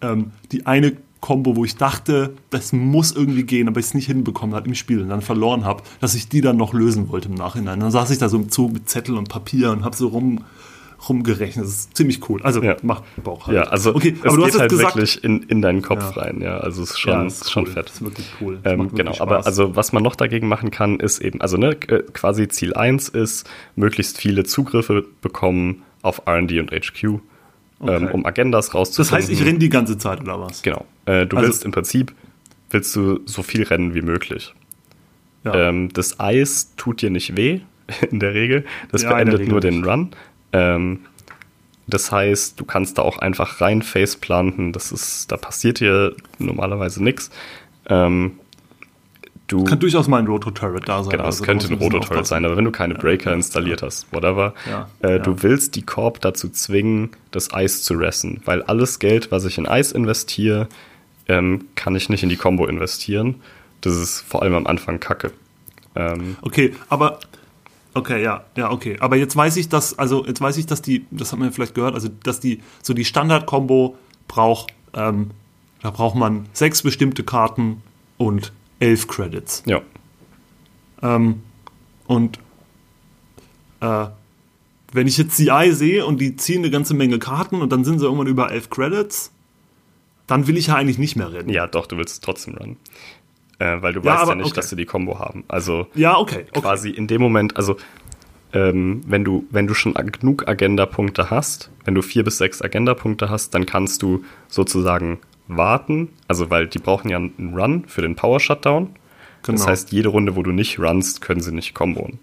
ähm, 0.02 0.32
die 0.52 0.66
eine 0.66 0.98
Combo, 1.24 1.56
wo 1.56 1.64
ich 1.64 1.78
dachte, 1.78 2.34
das 2.50 2.74
muss 2.74 3.14
irgendwie 3.14 3.44
gehen, 3.44 3.70
aber 3.70 3.80
ich 3.80 3.86
es 3.86 3.94
nicht 3.94 4.08
hinbekommen 4.08 4.54
habe 4.58 4.68
im 4.68 4.76
Spiel 4.76 5.02
und 5.02 5.08
dann 5.08 5.22
verloren 5.22 5.64
habe, 5.64 5.82
dass 6.02 6.16
ich 6.16 6.28
die 6.28 6.42
dann 6.42 6.58
noch 6.58 6.74
lösen 6.74 7.08
wollte 7.08 7.30
im 7.30 7.36
Nachhinein. 7.36 7.80
Dann 7.80 7.92
saß 7.92 8.10
ich 8.10 8.18
da 8.18 8.28
so 8.28 8.36
im 8.36 8.50
Zug 8.50 8.74
mit 8.74 8.90
Zettel 8.90 9.16
und 9.18 9.30
Papier 9.30 9.72
und 9.72 9.86
habe 9.86 9.96
so 9.96 10.10
rum 10.10 10.44
rumgerechnet. 11.08 11.64
Das 11.66 11.72
ist 11.72 11.96
ziemlich 11.96 12.28
cool. 12.30 12.42
Also 12.44 12.62
Ja. 12.62 12.76
macht 12.82 13.04
Bauch 13.24 13.48
halt. 13.48 13.56
Ja, 13.56 13.64
also 13.64 13.96
okay, 13.96 14.16
aber 14.24 14.36
du 14.36 14.46
hast 14.46 14.60
halt 14.60 14.70
gesagt, 14.70 14.96
wirklich 14.98 15.24
in, 15.24 15.44
in 15.44 15.62
deinen 15.62 15.82
Kopf 15.82 16.14
Ja. 16.16 16.22
rein, 16.24 16.42
ja. 16.42 16.58
Also 16.58 16.84
es 16.84 16.92
ist 16.92 17.00
schon, 17.00 17.14
ja, 17.14 17.26
ist 17.26 17.50
schon 17.52 17.68
cool. 17.68 17.72
fett. 17.72 17.86
Das 17.88 17.96
ist 17.96 18.02
wirklich 18.04 18.28
cool. 18.42 18.60
Ähm, 18.66 18.80
wirklich 18.80 18.98
genau, 18.98 19.12
aber 19.20 19.36
Spaß. 19.36 19.46
also 19.46 19.76
was 19.78 19.94
man 19.94 20.04
noch 20.04 20.16
dagegen 20.18 20.50
machen 20.50 20.72
kann, 20.72 21.00
ist 21.00 21.20
eben, 21.20 21.40
also 21.40 21.56
ne, 21.56 21.74
quasi 21.76 22.50
Ziel 22.50 22.74
1 22.74 23.08
ist, 23.10 23.50
möglichst 23.78 24.18
viele 24.18 24.44
Zugriffe 24.44 25.06
bekommen 25.22 25.84
auf 26.02 26.22
RD 26.28 26.60
und 26.60 26.72
HQ, 26.72 27.20
ähm, 27.82 27.88
Okay. 28.06 28.10
um 28.14 28.26
Agendas 28.26 28.68
das 28.68 28.76
rauszufinden. 28.76 29.18
heißt, 29.18 29.30
ich 29.32 29.46
renne 29.46 29.60
die 29.60 29.70
ganze 29.70 29.98
Zeit 29.98 30.22
oder 30.22 30.40
was? 30.40 30.62
Genau. 30.62 30.86
Äh, 31.06 31.26
du 31.26 31.38
Also- 31.38 31.48
willst 31.48 31.66
im 31.66 31.72
Prinzip, 31.72 32.14
willst 32.70 32.96
du 32.96 33.20
so 33.26 33.44
viel 33.44 33.64
rennen 33.64 33.94
wie 33.94 34.02
möglich. 34.02 34.54
Ja. 35.44 35.70
Ähm, 35.70 35.90
das 35.94 36.20
Eis 36.20 36.74
tut 36.78 37.02
dir 37.02 37.10
nicht 37.10 37.36
weh, 37.36 37.60
in 38.12 38.20
der 38.20 38.34
Regel. 38.34 38.66
Das 38.92 39.04
Ja, 39.04 39.14
beendet 39.14 39.48
nur 39.48 39.60
den. 39.60 39.84
Run. 39.84 40.12
Ähm, 40.54 41.02
das 41.88 42.12
heißt, 42.14 42.58
du 42.60 42.64
kannst 42.64 42.98
da 42.98 43.02
auch 43.02 43.20
einfach 43.20 43.60
rein 43.60 43.82
faceplanten. 43.82 44.72
Das 44.72 44.92
ist, 44.94 45.32
da 45.32 45.38
passiert 45.38 45.82
dir 45.82 46.16
normalerweise 46.40 47.04
nichts. 47.04 47.30
Ähm, 47.90 48.40
du, 49.48 49.64
Kann 49.64 49.80
durchaus 49.80 50.08
mal 50.08 50.18
ein 50.20 50.28
Roto-Turret 50.28 50.88
da 50.88 51.04
sein. 51.04 51.12
genau, 51.12 51.24
es 51.24 51.28
also 51.36 51.44
da 51.44 51.46
könnte 51.46 51.68
ein 51.68 51.78
Rototurret 51.78 52.26
sein, 52.26 52.46
aber 52.46 52.58
wenn 52.58 52.66
du 52.66 52.72
keine 52.72 52.96
Breaker 52.96 53.34
installiert 53.34 53.82
hast, 53.82 54.12
whatever, 54.12 54.54
Ja, 54.70 54.88
äh, 55.02 55.14
ja. 55.14 55.20
du 55.20 55.44
willst 55.44 55.76
die 55.76 55.82
Korb 55.84 56.22
dazu 56.22 56.50
zwingen, 56.50 57.12
das 57.32 57.54
Eis 57.54 57.84
zu 57.84 57.94
ressen, 57.96 58.42
weil 58.46 58.62
alles 58.64 59.00
Geld, 59.00 59.32
was 59.32 59.46
ich 59.46 59.58
in 59.58 59.68
Eis 59.68 59.92
investiere, 59.92 60.68
ähm, 61.28 61.66
kann 61.76 61.96
ich 61.96 62.10
nicht 62.10 62.24
in 62.24 62.30
die 62.30 62.36
Combo 62.38 62.66
investieren. 62.66 63.36
Das 63.82 63.96
ist 63.96 64.22
vor 64.22 64.42
allem 64.44 64.56
am 64.56 64.68
Anfang 64.68 65.00
kacke. 65.00 65.32
Ähm, 65.96 66.38
Okay, 66.42 66.74
aber 66.90 67.20
okay, 67.94 68.22
ja, 68.24 68.44
ja, 68.56 68.72
okay. 68.72 68.98
Aber 69.00 69.16
jetzt 69.16 69.36
weiß 69.36 69.58
ich, 69.58 69.70
dass, 69.70 69.98
also 70.00 70.26
jetzt 70.26 70.42
weiß 70.42 70.58
ich, 70.58 70.66
dass 70.66 70.82
die, 70.82 71.06
das 71.12 71.32
hat 71.32 71.40
man 71.40 71.50
ja 71.50 71.54
vielleicht 71.54 71.76
gehört, 71.76 71.94
also 71.94 72.10
dass 72.24 72.40
die, 72.40 72.62
so 72.82 72.94
die 72.94 73.06
Standard-Kombo 73.06 73.98
braucht, 74.28 74.74
ähm, 74.94 75.32
da 75.82 75.92
braucht 75.92 76.16
man 76.16 76.46
sechs 76.54 76.82
bestimmte 76.82 77.24
Karten 77.24 77.82
und 78.18 78.52
elf 78.84 79.08
Credits. 79.08 79.64
ja, 79.66 79.82
Ähm, 81.02 81.42
und 82.08 82.40
äh, 83.82 84.06
wenn 84.92 85.08
ich 85.08 85.18
jetzt 85.18 85.36
CI 85.38 85.72
sehe 85.72 86.06
und 86.06 86.20
die 86.22 86.36
ziehen 86.36 86.60
eine 86.60 86.70
ganze 86.72 86.94
Menge 86.94 87.18
Karten 87.20 87.62
und 87.62 87.72
dann 87.72 87.84
sind 87.84 88.00
sie 88.00 88.06
irgendwann 88.06 88.28
über 88.28 88.52
elf 88.52 88.70
Credits, 88.70 89.32
dann 90.28 90.48
will 90.48 90.58
ich 90.58 90.68
ja 90.68 90.76
eigentlich 90.76 90.98
nicht 91.00 91.16
mehr 91.16 91.32
rennen. 91.34 91.50
ja, 91.50 91.68
doch, 91.68 91.86
du 91.88 91.98
willst 91.98 92.14
es 92.14 92.20
trotzdem 92.22 92.56
runnen. 92.56 92.78
Äh, 93.60 93.82
weil 93.82 93.94
du 93.94 94.02
Ja, 94.02 94.14
weißt 94.14 94.22
aber 94.24 94.32
ja 94.32 94.36
nicht, 94.38 94.48
okay. 94.48 94.56
dass 94.56 94.70
sie 94.70 94.76
die 94.76 94.86
Combo 94.86 95.20
haben. 95.20 95.44
Also 95.48 95.88
Ja, 95.96 96.18
okay. 96.18 96.46
okay. 96.50 96.62
quasi 96.62 96.90
in 96.90 97.08
dem 97.08 97.22
Moment, 97.22 97.56
also 97.58 97.78
ähm, 98.54 99.02
wenn 99.08 99.24
du, 99.24 99.46
wenn 99.50 99.68
du 99.68 99.74
schon 99.74 99.94
genug 99.94 100.48
Agenda-Punkte 100.48 101.30
hast, 101.30 101.72
wenn 101.86 101.96
du 101.96 102.02
vier 102.02 102.24
bis 102.24 102.38
sechs 102.38 102.62
Agenda-Punkte 102.62 103.30
hast, 103.30 103.54
dann 103.56 103.66
kannst 103.66 104.02
du 104.02 104.24
sozusagen 104.48 105.20
warten, 105.48 106.10
also 106.28 106.50
weil 106.50 106.68
die 106.68 106.80
brauchen 106.80 107.10
ja 107.10 107.18
einen 107.18 107.54
Run 107.56 107.84
für 107.88 108.02
den 108.02 108.16
Power-Shutdown. 108.16 108.90
Das 109.44 109.56
Genau. 109.56 109.68
heißt, 109.68 109.92
jede 109.92 110.10
Runde, 110.10 110.36
wo 110.38 110.44
du 110.44 110.52
nicht 110.52 110.80
runst, 110.80 111.22
können 111.22 111.42
sie 111.42 111.52
nicht 111.52 111.74
komboen. 111.74 112.20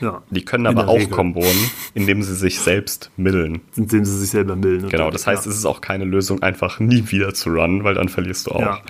ja. 0.00 0.22
Die 0.30 0.44
können 0.44 0.66
aber 0.66 0.86
auch 0.88 0.94
Regel. 0.94 1.08
komboen, 1.08 1.56
indem 1.94 2.22
sie 2.22 2.34
sich 2.34 2.60
selbst 2.60 3.10
millen. 3.16 3.60
Indem 3.76 4.04
sie 4.04 4.16
sich 4.18 4.30
selber 4.30 4.54
milden. 4.56 4.88
Genau, 4.88 5.10
das 5.10 5.26
heißt, 5.26 5.44
ja. 5.46 5.50
es 5.50 5.58
ist 5.58 5.66
auch 5.66 5.80
keine 5.80 6.04
Lösung, 6.04 6.42
einfach 6.42 6.78
nie 6.80 7.10
wieder 7.10 7.34
zu 7.34 7.50
runnen, 7.50 7.82
weil 7.84 7.94
dann 7.94 8.08
verlierst 8.08 8.46
du 8.46 8.52
auch. 8.52 8.60
Ja. 8.60 8.80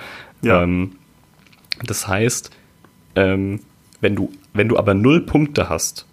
Ja. 0.43 0.63
Ähm, 0.63 0.93
das 1.85 2.07
heißt, 2.07 2.51
ähm, 3.17 3.61
wenn, 4.03 4.15
du, 4.15 4.31
wenn 4.53 4.69
du 4.69 4.77
aber 4.79 4.93
null 4.95 5.23
Punkte 5.23 5.69
hast 5.71 6.07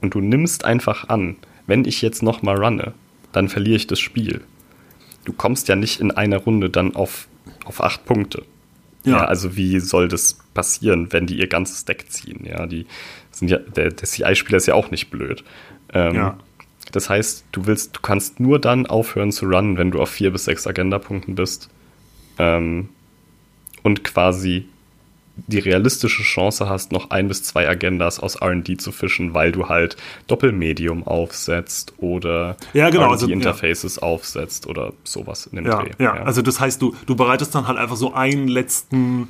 und 0.00 0.14
du 0.14 0.20
nimmst 0.20 0.64
einfach 0.64 1.08
an, 1.08 1.36
wenn 1.68 1.84
ich 1.84 2.02
jetzt 2.02 2.22
nochmal 2.22 2.56
runne, 2.62 2.92
dann 3.30 3.48
verliere 3.48 3.76
ich 3.76 3.86
das 3.86 4.00
Spiel. 4.00 4.42
Du 5.24 5.32
kommst 5.32 5.68
ja 5.68 5.76
nicht 5.76 6.00
in 6.00 6.10
einer 6.10 6.38
Runde 6.38 6.70
dann 6.70 6.94
auf, 6.96 7.28
auf 7.64 7.82
acht 7.82 8.04
Punkte. 8.04 8.44
Ja. 9.04 9.12
Ja. 9.18 9.24
also 9.24 9.56
wie 9.56 9.80
soll 9.80 10.08
das 10.08 10.38
passieren, 10.54 11.12
wenn 11.12 11.26
die 11.26 11.36
ihr 11.38 11.48
ganzes 11.48 11.84
Deck 11.84 12.06
ziehen? 12.08 12.44
Ja, 12.44 12.66
die 12.66 12.86
sind 13.32 13.48
ja, 13.50 13.58
der, 13.58 13.90
der 13.90 14.08
CI-Spieler 14.08 14.58
ist 14.58 14.66
ja 14.66 14.74
auch 14.74 14.90
nicht 14.90 15.10
blöd. 15.10 15.42
Ähm, 15.92 16.14
Ja. 16.14 16.38
Das 16.90 17.08
heißt, 17.08 17.44
du 17.52 17.66
willst, 17.66 17.96
du 17.96 18.00
kannst 18.00 18.38
nur 18.38 18.58
dann 18.58 18.86
aufhören 18.86 19.32
zu 19.32 19.46
runnen, 19.46 19.78
wenn 19.78 19.90
du 19.92 20.00
auf 20.00 20.10
vier 20.10 20.30
bis 20.30 20.44
sechs 20.44 20.66
Agenda-Punkten 20.66 21.34
bist. 21.34 21.70
Ähm, 22.38 22.90
und 23.82 24.04
quasi 24.04 24.66
die 25.46 25.58
realistische 25.58 26.22
Chance 26.22 26.68
hast, 26.68 26.92
noch 26.92 27.10
ein 27.10 27.26
bis 27.28 27.42
zwei 27.42 27.68
Agendas 27.68 28.20
aus 28.20 28.40
RD 28.42 28.80
zu 28.80 28.92
fischen, 28.92 29.32
weil 29.34 29.50
du 29.52 29.68
halt 29.68 29.96
Doppelmedium 30.26 31.06
aufsetzt 31.06 31.94
oder 31.98 32.56
Ja, 32.74 32.90
genau, 32.90 33.10
also, 33.10 33.26
RD-Interfaces 33.26 33.98
aufsetzt 33.98 34.66
oder 34.66 34.92
sowas 35.04 35.46
in 35.46 35.56
dem 35.56 35.66
Ja, 35.66 35.82
Dreh. 35.82 35.90
ja, 35.98 36.12
also 36.12 36.42
das 36.42 36.60
heißt, 36.60 36.82
du, 36.82 36.94
du 37.06 37.16
bereitest 37.16 37.54
dann 37.54 37.66
halt 37.66 37.78
einfach 37.78 37.96
so 37.96 38.12
einen 38.12 38.46
letzten 38.48 39.28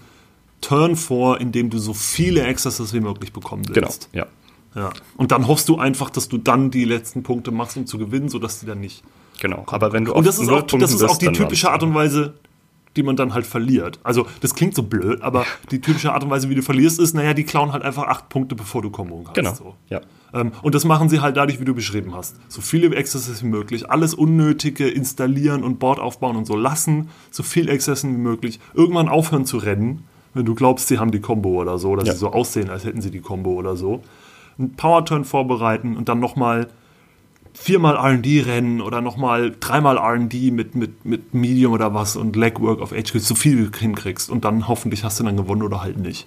Turn 0.60 0.96
vor, 0.96 1.40
in 1.40 1.52
dem 1.52 1.70
du 1.70 1.78
so 1.78 1.94
viele 1.94 2.44
Accesses 2.46 2.92
wie 2.92 3.00
möglich 3.00 3.32
bekommen 3.32 3.62
genau, 3.62 3.86
willst. 3.88 4.08
ja. 4.12 4.26
Ja. 4.74 4.90
Und 5.18 5.32
dann 5.32 5.48
hoffst 5.48 5.68
du 5.68 5.78
einfach, 5.78 6.08
dass 6.08 6.28
du 6.28 6.38
dann 6.38 6.70
die 6.70 6.84
letzten 6.86 7.22
Punkte 7.22 7.50
machst, 7.50 7.76
um 7.76 7.86
zu 7.86 7.98
gewinnen, 7.98 8.30
sodass 8.30 8.60
die 8.60 8.64
dann 8.66 8.80
nicht. 8.80 9.02
Genau, 9.38 9.64
aber 9.66 9.92
wenn 9.92 10.06
du 10.06 10.14
Und 10.14 10.26
das 10.26 10.38
auf 10.38 10.44
ist 10.44 10.50
auch, 10.50 10.62
das 10.78 10.92
ist 10.92 11.02
auch 11.02 11.18
die 11.18 11.30
typische 11.32 11.70
Art 11.70 11.82
und 11.82 11.94
Weise, 11.94 12.34
die 12.96 13.02
man 13.02 13.16
dann 13.16 13.32
halt 13.34 13.46
verliert. 13.46 13.98
Also, 14.02 14.26
das 14.40 14.54
klingt 14.54 14.74
so 14.74 14.82
blöd, 14.82 15.22
aber 15.22 15.44
die 15.70 15.80
typische 15.80 16.12
Art 16.12 16.24
und 16.24 16.30
Weise, 16.30 16.48
wie 16.50 16.54
du 16.54 16.62
verlierst, 16.62 17.00
ist, 17.00 17.14
naja, 17.14 17.32
die 17.34 17.44
klauen 17.44 17.72
halt 17.72 17.82
einfach 17.82 18.06
acht 18.06 18.28
Punkte, 18.28 18.54
bevor 18.54 18.82
du 18.82 18.90
Kombo 18.90 19.22
hast. 19.26 19.34
Genau, 19.34 19.54
So. 19.54 19.74
ja. 19.88 20.00
Ähm, 20.34 20.52
und 20.62 20.74
das 20.74 20.84
machen 20.84 21.08
sie 21.08 21.20
halt 21.20 21.36
dadurch, 21.36 21.60
wie 21.60 21.64
du 21.64 21.74
beschrieben 21.74 22.14
hast. 22.14 22.36
So 22.48 22.60
viele 22.60 22.96
Accesses 22.96 23.42
wie 23.42 23.46
möglich, 23.48 23.90
alles 23.90 24.14
Unnötige 24.14 24.88
installieren 24.88 25.62
und 25.62 25.78
Board 25.78 25.98
aufbauen 26.00 26.36
und 26.36 26.46
so 26.46 26.56
lassen, 26.56 27.08
so 27.30 27.42
viel 27.42 27.70
Accessen 27.70 28.14
wie 28.14 28.20
möglich. 28.20 28.58
Irgendwann 28.74 29.08
aufhören 29.08 29.44
zu 29.44 29.58
rennen, 29.58 30.04
wenn 30.34 30.44
du 30.46 30.54
glaubst, 30.54 30.88
sie 30.88 30.98
haben 30.98 31.10
die 31.10 31.20
Combo 31.20 31.60
oder 31.60 31.78
so, 31.78 31.90
oder 31.90 32.04
Ja. 32.04 32.12
sie 32.12 32.18
so 32.18 32.32
aussehen, 32.32 32.70
als 32.70 32.84
hätten 32.84 33.02
sie 33.02 33.10
die 33.10 33.20
Combo 33.20 33.52
oder 33.52 33.76
so. 33.76 34.02
Einen 34.58 34.72
Power-Turn 34.74 35.24
vorbereiten 35.26 35.96
und 35.96 36.08
dann 36.08 36.20
nochmal 36.20 36.68
viermal 37.54 37.96
RD 37.96 38.46
rennen 38.46 38.80
oder 38.80 39.00
nochmal 39.00 39.54
dreimal 39.58 39.98
RD 39.98 40.52
mit, 40.52 40.74
mit, 40.74 41.04
mit 41.04 41.34
Medium 41.34 41.72
oder 41.72 41.94
was 41.94 42.16
und 42.16 42.36
Legwork 42.36 42.80
auf 42.80 42.92
HQ, 42.92 43.18
so 43.18 43.34
viel 43.34 43.68
du 43.68 43.78
hinkriegst. 43.78 44.30
Und 44.30 44.44
dann 44.44 44.68
hoffentlich 44.68 45.04
hast 45.04 45.20
du 45.20 45.24
dann 45.24 45.36
gewonnen 45.36 45.62
oder 45.62 45.82
halt 45.82 45.98
nicht. 45.98 46.26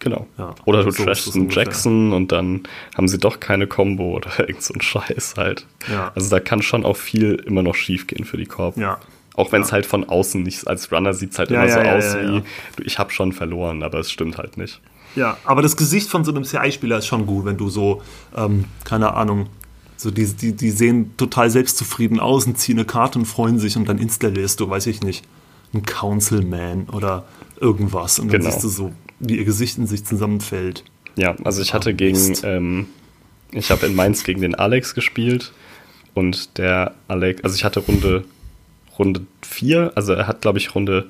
Genau. 0.00 0.26
Ja. 0.38 0.54
Oder 0.64 0.82
du 0.82 0.90
So 0.90 1.04
trashst 1.04 1.36
einen. 1.36 1.50
Jackson 1.50 2.12
und 2.12 2.32
dann 2.32 2.62
haben 2.96 3.06
sie 3.06 3.18
doch 3.18 3.38
keine 3.38 3.66
Combo 3.66 4.16
oder 4.16 4.38
irgend 4.38 4.62
so 4.62 4.74
ein 4.74 4.80
Scheiß 4.80 5.34
halt. 5.36 5.66
Ja. 5.90 6.10
Also 6.14 6.30
da 6.30 6.40
kann 6.40 6.62
schon 6.62 6.84
auch 6.84 6.96
viel 6.96 7.34
immer 7.46 7.62
noch 7.62 7.74
schief 7.74 8.06
gehen 8.06 8.24
für 8.24 8.36
die 8.36 8.46
Korb. 8.46 8.76
Ja. 8.76 8.98
Auch 9.34 9.52
wenn 9.52 9.62
es 9.62 9.72
halt 9.72 9.86
von 9.86 10.08
außen 10.08 10.42
nicht, 10.42 10.66
als 10.66 10.90
Runner 10.90 11.14
sieht 11.14 11.32
es 11.32 11.38
halt 11.38 11.50
immer 11.50 11.68
so 11.68 11.78
aus 11.78 12.16
wie, 12.16 12.42
du, 12.76 12.82
ich 12.82 12.98
habe 12.98 13.10
schon 13.12 13.32
verloren, 13.32 13.82
aber 13.82 14.00
es 14.00 14.10
stimmt 14.10 14.38
halt 14.38 14.56
nicht. 14.56 14.80
Ja, 15.16 15.36
aber 15.44 15.62
das 15.62 15.76
Gesicht 15.76 16.08
von 16.08 16.24
so 16.24 16.32
einem 16.32 16.44
CI-Spieler 16.44 16.98
ist 16.98 17.06
schon 17.06 17.26
gut, 17.26 17.44
wenn 17.44 17.56
du 17.56 17.68
so, 17.68 18.02
ähm, 18.36 18.64
keine 18.84 19.14
Ahnung, 19.14 19.46
so 20.00 20.10
die, 20.10 20.24
die, 20.26 20.52
die 20.54 20.70
sehen 20.70 21.14
total 21.18 21.50
selbstzufrieden 21.50 22.20
aus 22.20 22.46
und 22.46 22.56
ziehen 22.58 22.78
eine 22.78 22.86
Karte 22.86 23.18
und 23.18 23.26
freuen 23.26 23.58
sich 23.58 23.76
und 23.76 23.86
dann 23.86 23.98
installierst 23.98 24.58
du, 24.60 24.70
weiß 24.70 24.86
ich 24.86 25.02
nicht, 25.02 25.26
einen 25.74 25.84
Councilman 25.84 26.88
oder 26.88 27.26
irgendwas 27.60 28.18
und 28.18 28.32
dann 28.32 28.40
Genau. 28.40 28.50
siehst 28.50 28.64
du 28.64 28.68
so, 28.68 28.92
wie 29.18 29.36
ihr 29.36 29.44
Gesicht 29.44 29.76
in 29.76 29.86
sich 29.86 30.04
zusammenfällt. 30.04 30.84
Ja, 31.16 31.36
also 31.44 31.60
ich 31.60 31.74
hatte 31.74 31.90
Ah, 31.90 31.92
gegen, 31.92 32.28
Mist. 32.28 32.42
ähm, 32.44 32.86
ich 33.52 33.70
habe 33.70 33.84
in 33.86 33.94
Mainz 33.94 34.24
gegen 34.24 34.40
den 34.40 34.54
Alex 34.54 34.94
gespielt 34.94 35.52
und 36.14 36.56
der 36.56 36.94
Alex, 37.08 37.44
also 37.44 37.54
ich 37.56 37.64
hatte 37.64 37.80
Runde, 37.80 38.24
Runde 38.98 39.26
4, 39.42 39.92
also 39.96 40.14
er 40.14 40.26
hat, 40.26 40.40
glaube 40.40 40.58
ich, 40.58 40.74
Runde, 40.74 41.08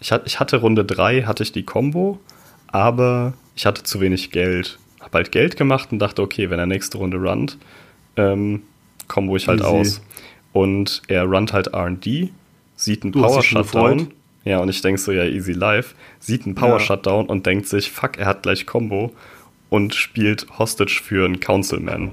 ich, 0.00 0.12
hat, 0.12 0.22
ich 0.26 0.38
hatte 0.38 0.58
Runde 0.58 0.84
3, 0.84 1.22
hatte 1.22 1.42
ich 1.42 1.52
die 1.52 1.62
Combo, 1.64 2.20
aber 2.66 3.32
ich 3.56 3.64
hatte 3.64 3.82
zu 3.84 4.00
wenig 4.00 4.30
Geld. 4.30 4.78
Hab 5.00 5.14
halt 5.14 5.32
Geld 5.32 5.56
gemacht 5.56 5.90
und 5.92 5.98
dachte, 5.98 6.22
okay, 6.22 6.50
wenn 6.50 6.58
er 6.58 6.66
nächste 6.66 6.98
Runde 6.98 7.18
runnt, 7.18 7.58
ähm, 8.16 8.62
combo 9.06 9.36
ich 9.36 9.48
halt 9.48 9.60
Easy. 9.60 9.68
aus. 9.68 10.00
Und 10.52 11.02
er 11.08 11.24
runnt 11.24 11.52
halt 11.52 11.68
R&D, 11.68 12.30
sieht 12.76 13.02
einen 13.04 13.12
Du 13.12 13.22
Power 13.22 13.42
Shutdown. 13.42 14.08
Ja, 14.44 14.58
und 14.60 14.68
ich 14.70 14.80
denk 14.80 14.98
so, 14.98 15.12
ja, 15.12 15.24
easy 15.24 15.52
live. 15.52 15.94
Sieht 16.20 16.46
einen 16.46 16.54
Power 16.54 16.78
Ja. 16.78 16.80
Shutdown 16.80 17.26
und 17.26 17.44
denkt 17.46 17.66
sich, 17.68 17.90
fuck, 17.90 18.16
er 18.16 18.26
hat 18.26 18.42
gleich 18.42 18.66
Combo 18.66 19.12
und 19.68 19.94
spielt 19.94 20.46
Hostage 20.58 21.00
für 21.04 21.24
einen 21.26 21.40
Councilman. 21.40 22.12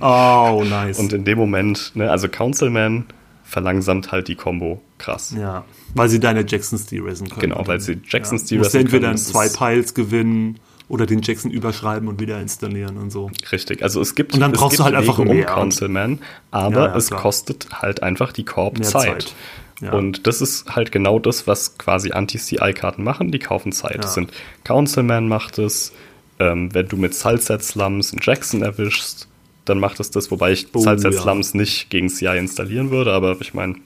Oh, 0.00 0.62
nice. 0.68 0.98
Und 0.98 1.12
in 1.12 1.24
dem 1.24 1.38
Moment, 1.38 1.92
ne, 1.94 2.10
also 2.10 2.28
Councilman 2.28 3.06
verlangsamt 3.44 4.12
halt 4.12 4.28
die 4.28 4.36
Combo 4.36 4.80
krass. 4.98 5.34
ja, 5.36 5.64
weil 5.94 6.08
sie 6.08 6.20
deine 6.20 6.44
Jacksons 6.46 6.86
derisen 6.86 7.28
können. 7.28 7.50
Genau, 7.52 7.66
weil 7.66 7.80
sie 7.80 7.98
Jacksons 8.08 8.48
ja. 8.48 8.58
Musst 8.58 8.72
derisen 8.72 8.86
entweder 8.86 9.08
können, 9.08 9.18
in 9.18 9.22
zwei 9.22 9.48
Piles 9.48 9.94
gewinnen 9.94 10.58
oder 10.92 11.06
den 11.06 11.22
Jackson 11.22 11.50
überschreiben 11.50 12.06
und 12.06 12.20
wieder 12.20 12.38
installieren 12.38 12.98
und 12.98 13.10
so. 13.10 13.30
Richtig, 13.50 13.82
also 13.82 14.02
es 14.02 14.14
gibt, 14.14 14.34
Und 14.34 14.40
dann 14.40 14.52
brauchst 14.52 14.78
du 14.78 14.84
halt 14.84 14.94
einfach 14.94 15.18
um 15.18 15.26
Councilman, 15.40 16.18
aber 16.50 16.76
Ja, 16.76 16.86
ja, 16.88 16.96
es 16.96 17.06
klar. 17.06 17.22
kostet 17.22 17.66
halt 17.80 18.02
einfach 18.02 18.30
die 18.30 18.44
Korb 18.44 18.76
Zeit. 18.84 19.22
Zeit. 19.22 19.34
Ja. 19.80 19.94
Und 19.94 20.26
das 20.26 20.42
ist 20.42 20.76
halt 20.76 20.92
genau 20.92 21.18
das, 21.18 21.46
was 21.46 21.78
quasi 21.78 22.12
Anti-CI-Karten 22.12 23.02
machen, 23.02 23.32
die 23.32 23.38
kaufen 23.38 23.72
Zeit. 23.72 23.94
Ja. 23.94 24.00
Das 24.02 24.12
sind 24.12 24.32
Councilman 24.64 25.28
macht 25.28 25.58
es, 25.58 25.94
ähm, 26.38 26.74
wenn 26.74 26.88
du 26.88 26.98
mit 26.98 27.14
Sunset 27.14 27.64
Slums 27.64 28.12
einen 28.12 28.20
Jackson 28.22 28.60
erwischst, 28.60 29.28
dann 29.64 29.80
macht 29.80 29.98
es 29.98 30.10
das, 30.10 30.30
wobei 30.30 30.52
ich 30.52 30.66
Oh, 30.74 30.84
ja. 30.84 30.98
Slums 30.98 31.54
nicht 31.54 31.88
gegen 31.88 32.10
CI 32.10 32.36
installieren 32.36 32.90
würde, 32.90 33.14
aber 33.14 33.40
ich 33.40 33.54
meine, 33.54 33.76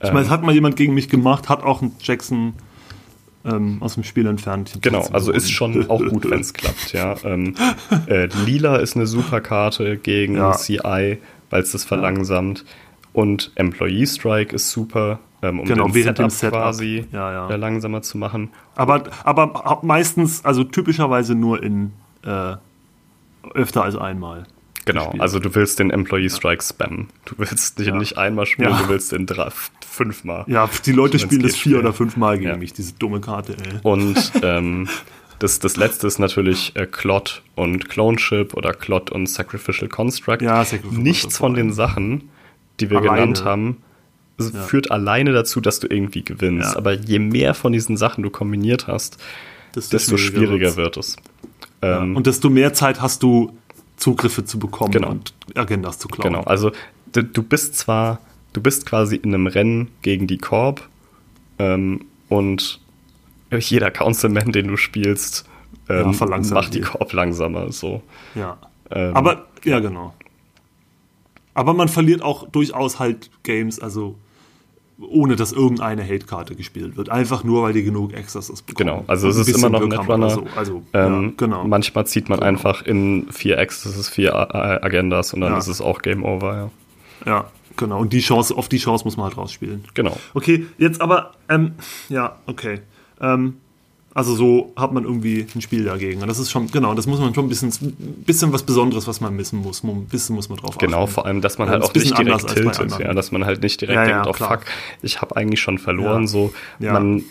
Ich 0.00 0.12
meine, 0.12 0.26
es 0.26 0.30
hat 0.30 0.44
mal 0.44 0.54
jemand 0.54 0.76
gegen 0.76 0.94
mich 0.94 1.08
gemacht, 1.08 1.48
hat 1.48 1.64
auch 1.64 1.82
einen 1.82 1.96
Jackson 2.00 2.54
ähm, 3.44 3.78
aus 3.80 3.94
dem 3.94 4.04
Spiel 4.04 4.26
entfernt. 4.26 4.78
Genau, 4.80 5.06
also 5.12 5.32
ist 5.32 5.50
schon 5.50 5.88
auch 5.90 6.00
gut, 6.04 6.24
wenn 6.30 6.40
es 6.40 6.54
klappt, 6.54 6.92
ja. 6.92 7.14
Ähm, 7.24 7.54
äh, 8.06 8.26
Lila 8.46 8.76
ist 8.76 8.96
eine 8.96 9.06
super 9.06 9.40
Karte 9.40 9.96
gegen 9.98 10.36
Ja. 10.36 10.52
CI, 10.52 11.18
weil 11.50 11.62
es 11.62 11.72
das 11.72 11.84
verlangsamt. 11.84 12.64
Und 13.12 13.52
Employee 13.54 14.06
Strike 14.06 14.54
ist 14.54 14.70
super. 14.70 15.20
ähm, 15.42 15.60
um 15.60 15.66
Genau, 15.66 15.84
den 15.86 15.94
während 15.94 16.18
dem 16.18 16.30
Setup 16.30 16.52
Setup. 16.52 16.58
quasi 16.62 17.04
Ja, 17.12 17.48
ja. 17.48 17.54
langsamer 17.56 18.02
zu 18.02 18.18
machen. 18.18 18.50
Aber, 18.76 19.04
aber 19.24 19.78
meistens, 19.82 20.44
also 20.44 20.64
typischerweise 20.64 21.34
nur 21.34 21.62
in 21.62 21.92
äh, 22.24 22.54
öfter 23.52 23.84
als 23.84 23.94
einmal. 23.96 24.44
Genau, 24.86 25.14
also 25.18 25.38
du 25.38 25.54
willst 25.54 25.78
den 25.78 25.90
Employee 25.90 26.28
Strike 26.28 26.62
spammen. 26.62 27.08
Du 27.24 27.34
willst 27.38 27.78
den 27.78 27.86
Ja. 27.86 27.96
nicht 27.96 28.18
einmal 28.18 28.46
spielen, 28.46 28.70
Ja. 28.70 28.82
du 28.82 28.88
willst 28.88 29.12
den 29.12 29.26
drei, 29.26 29.48
fünfmal. 29.86 30.44
Ja, 30.46 30.68
die 30.84 30.92
Leute 30.92 31.18
spielen 31.18 31.42
das 31.42 31.56
vier 31.56 31.78
oder 31.78 31.92
fünfmal 31.92 32.38
gegen 32.38 32.50
Ja. 32.50 32.56
mich, 32.56 32.72
diese 32.72 32.92
dumme 32.94 33.20
Karte, 33.20 33.52
ey. 33.56 33.78
Und 33.82 34.14
ähm, 34.42 34.88
das, 35.38 35.58
das 35.58 35.76
letzte 35.76 36.06
ist 36.06 36.18
natürlich 36.18 36.76
äh, 36.76 36.86
Clot 36.86 37.42
und 37.54 37.88
Cloneship 37.88 38.54
oder 38.54 38.72
Clot 38.72 39.10
und 39.10 39.26
Sacrificial 39.28 39.88
Construct. 39.88 40.38
Ja, 40.42 40.64
Sacrificial 40.64 41.02
Nichts 41.02 41.38
von 41.38 41.54
den. 41.54 41.72
Sachen, 41.72 42.28
die 42.80 42.90
wir 42.90 42.98
Alleine. 42.98 43.14
genannt 43.20 43.44
haben, 43.44 43.76
führt 44.66 44.90
alleine 44.90 45.32
dazu, 45.32 45.60
dass 45.60 45.78
du 45.80 45.86
irgendwie 45.88 46.24
gewinnst. 46.24 46.76
Aber 46.76 46.92
je 46.92 47.20
mehr 47.20 47.54
von 47.54 47.72
diesen 47.72 47.96
Sachen 47.96 48.22
du 48.22 48.30
kombiniert 48.30 48.86
hast, 48.88 49.16
desto 49.76 50.16
schwieriger 50.16 50.76
wird's. 50.76 50.76
wird 50.76 50.96
es. 50.96 51.16
Ähm, 51.82 52.16
Und 52.16 52.26
desto 52.26 52.50
mehr 52.50 52.72
Zeit 52.74 53.00
hast 53.00 53.22
du, 53.22 53.56
Zugriffe 53.96 54.44
zu 54.44 54.58
bekommen 54.58 54.90
Genau. 54.92 55.10
und 55.10 55.34
Agendas 55.54 55.98
zu 55.98 56.08
klauen. 56.08 56.32
Genau, 56.32 56.44
also 56.44 56.72
du, 57.12 57.22
bist 57.42 57.76
zwar, 57.76 58.20
du 58.52 58.60
bist 58.60 58.86
quasi 58.86 59.16
in 59.16 59.32
einem 59.34 59.46
Rennen 59.46 59.90
gegen 60.02 60.26
die 60.26 60.38
Korb 60.38 60.88
ähm, 61.58 62.04
und 62.28 62.80
jeder 63.56 63.90
Councilman, 63.90 64.50
den 64.52 64.68
du 64.68 64.76
spielst, 64.76 65.44
ähm, 65.88 66.12
Ja, 66.12 66.54
macht 66.54 66.74
die 66.74 66.80
die. 66.80 66.84
Korb 66.84 67.12
langsamer. 67.12 67.70
So. 67.70 68.02
Ja. 68.34 68.58
Ähm, 68.90 69.14
Aber, 69.16 69.46
ja, 69.64 69.78
genau. 69.80 70.14
Aber 71.54 71.72
man 71.72 71.88
verliert 71.88 72.20
auch 72.22 72.48
durchaus 72.48 72.98
halt 72.98 73.30
Games, 73.44 73.78
also 73.78 74.16
ohne 74.98 75.36
dass 75.36 75.52
irgendeine 75.52 76.04
Hate-Karte 76.04 76.54
gespielt 76.54 76.96
wird. 76.96 77.08
Einfach 77.10 77.42
nur, 77.44 77.62
weil 77.64 77.72
die 77.72 77.82
genug 77.82 78.14
Accesses 78.14 78.62
bekommen. 78.62 78.88
Genau, 78.88 79.04
also 79.08 79.28
es 79.28 79.36
ist 79.36 79.48
immer 79.56 79.68
noch 79.68 79.82
ein 79.82 79.88
Netrunner. 79.88 80.30
So. 80.30 80.46
Also, 80.56 80.82
Ähm, 80.92 81.24
ja, 81.24 81.32
genau. 81.36 81.64
Manchmal 81.64 82.06
zieht 82.06 82.28
man 82.28 82.38
Genau. 82.38 82.48
einfach 82.48 82.82
in 82.82 83.26
vier 83.32 83.58
Accesses, 83.58 84.08
vier 84.08 84.34
Agendas 84.84 85.34
und 85.34 85.40
dann 85.40 85.52
Ja. 85.52 85.58
ist 85.58 85.68
es 85.68 85.80
auch 85.80 86.00
Game 86.02 86.24
Over, 86.24 86.54
ja. 86.56 86.70
Ja, 87.26 87.44
genau. 87.76 87.98
Und 88.00 88.12
die 88.12 88.20
Chance, 88.20 88.56
auf 88.56 88.68
die 88.68 88.78
Chance 88.78 89.04
muss 89.04 89.16
man 89.16 89.24
halt 89.26 89.36
rausspielen. 89.36 89.84
Genau. 89.94 90.16
Okay, 90.34 90.66
jetzt 90.78 91.00
aber, 91.00 91.32
ähm, 91.48 91.72
ja, 92.08 92.36
okay. 92.46 92.80
Ähm, 93.20 93.56
also 94.14 94.36
so 94.36 94.72
hat 94.76 94.92
man 94.92 95.02
irgendwie 95.04 95.44
ein 95.54 95.60
Spiel 95.60 95.84
dagegen. 95.84 96.22
Und 96.22 96.28
das 96.28 96.38
ist 96.38 96.50
schon, 96.50 96.70
genau, 96.70 96.94
das 96.94 97.06
muss 97.08 97.18
man 97.18 97.34
schon 97.34 97.46
ein 97.46 97.48
bisschen, 97.48 97.70
bisschen 98.24 98.52
was 98.52 98.62
Besonderes, 98.62 99.08
was 99.08 99.20
man 99.20 99.36
wissen 99.38 99.58
muss. 99.58 99.82
Ein 99.82 100.06
bisschen 100.06 100.36
muss 100.36 100.48
man 100.48 100.58
drauf 100.58 100.78
Genau, 100.78 101.02
achten. 101.02 101.12
vor 101.12 101.26
allem, 101.26 101.40
dass 101.40 101.58
man 101.58 101.66
Ja, 101.66 101.72
halt 101.74 101.82
auch 101.82 101.92
nicht 101.94 102.16
direkt 102.16 102.46
tiltet, 102.48 102.98
ja, 103.00 103.12
dass 103.12 103.32
man 103.32 103.44
halt 103.44 103.60
nicht 103.62 103.80
direkt 103.80 103.96
Ja, 103.96 104.06
ja, 104.08 104.22
denkt, 104.22 104.40
oh 104.40 104.44
fuck, 104.46 104.60
ich 105.02 105.20
habe 105.20 105.34
eigentlich 105.36 105.60
schon 105.60 105.78
verloren, 105.78 106.28
so. 106.28 106.52
Man, 106.78 107.24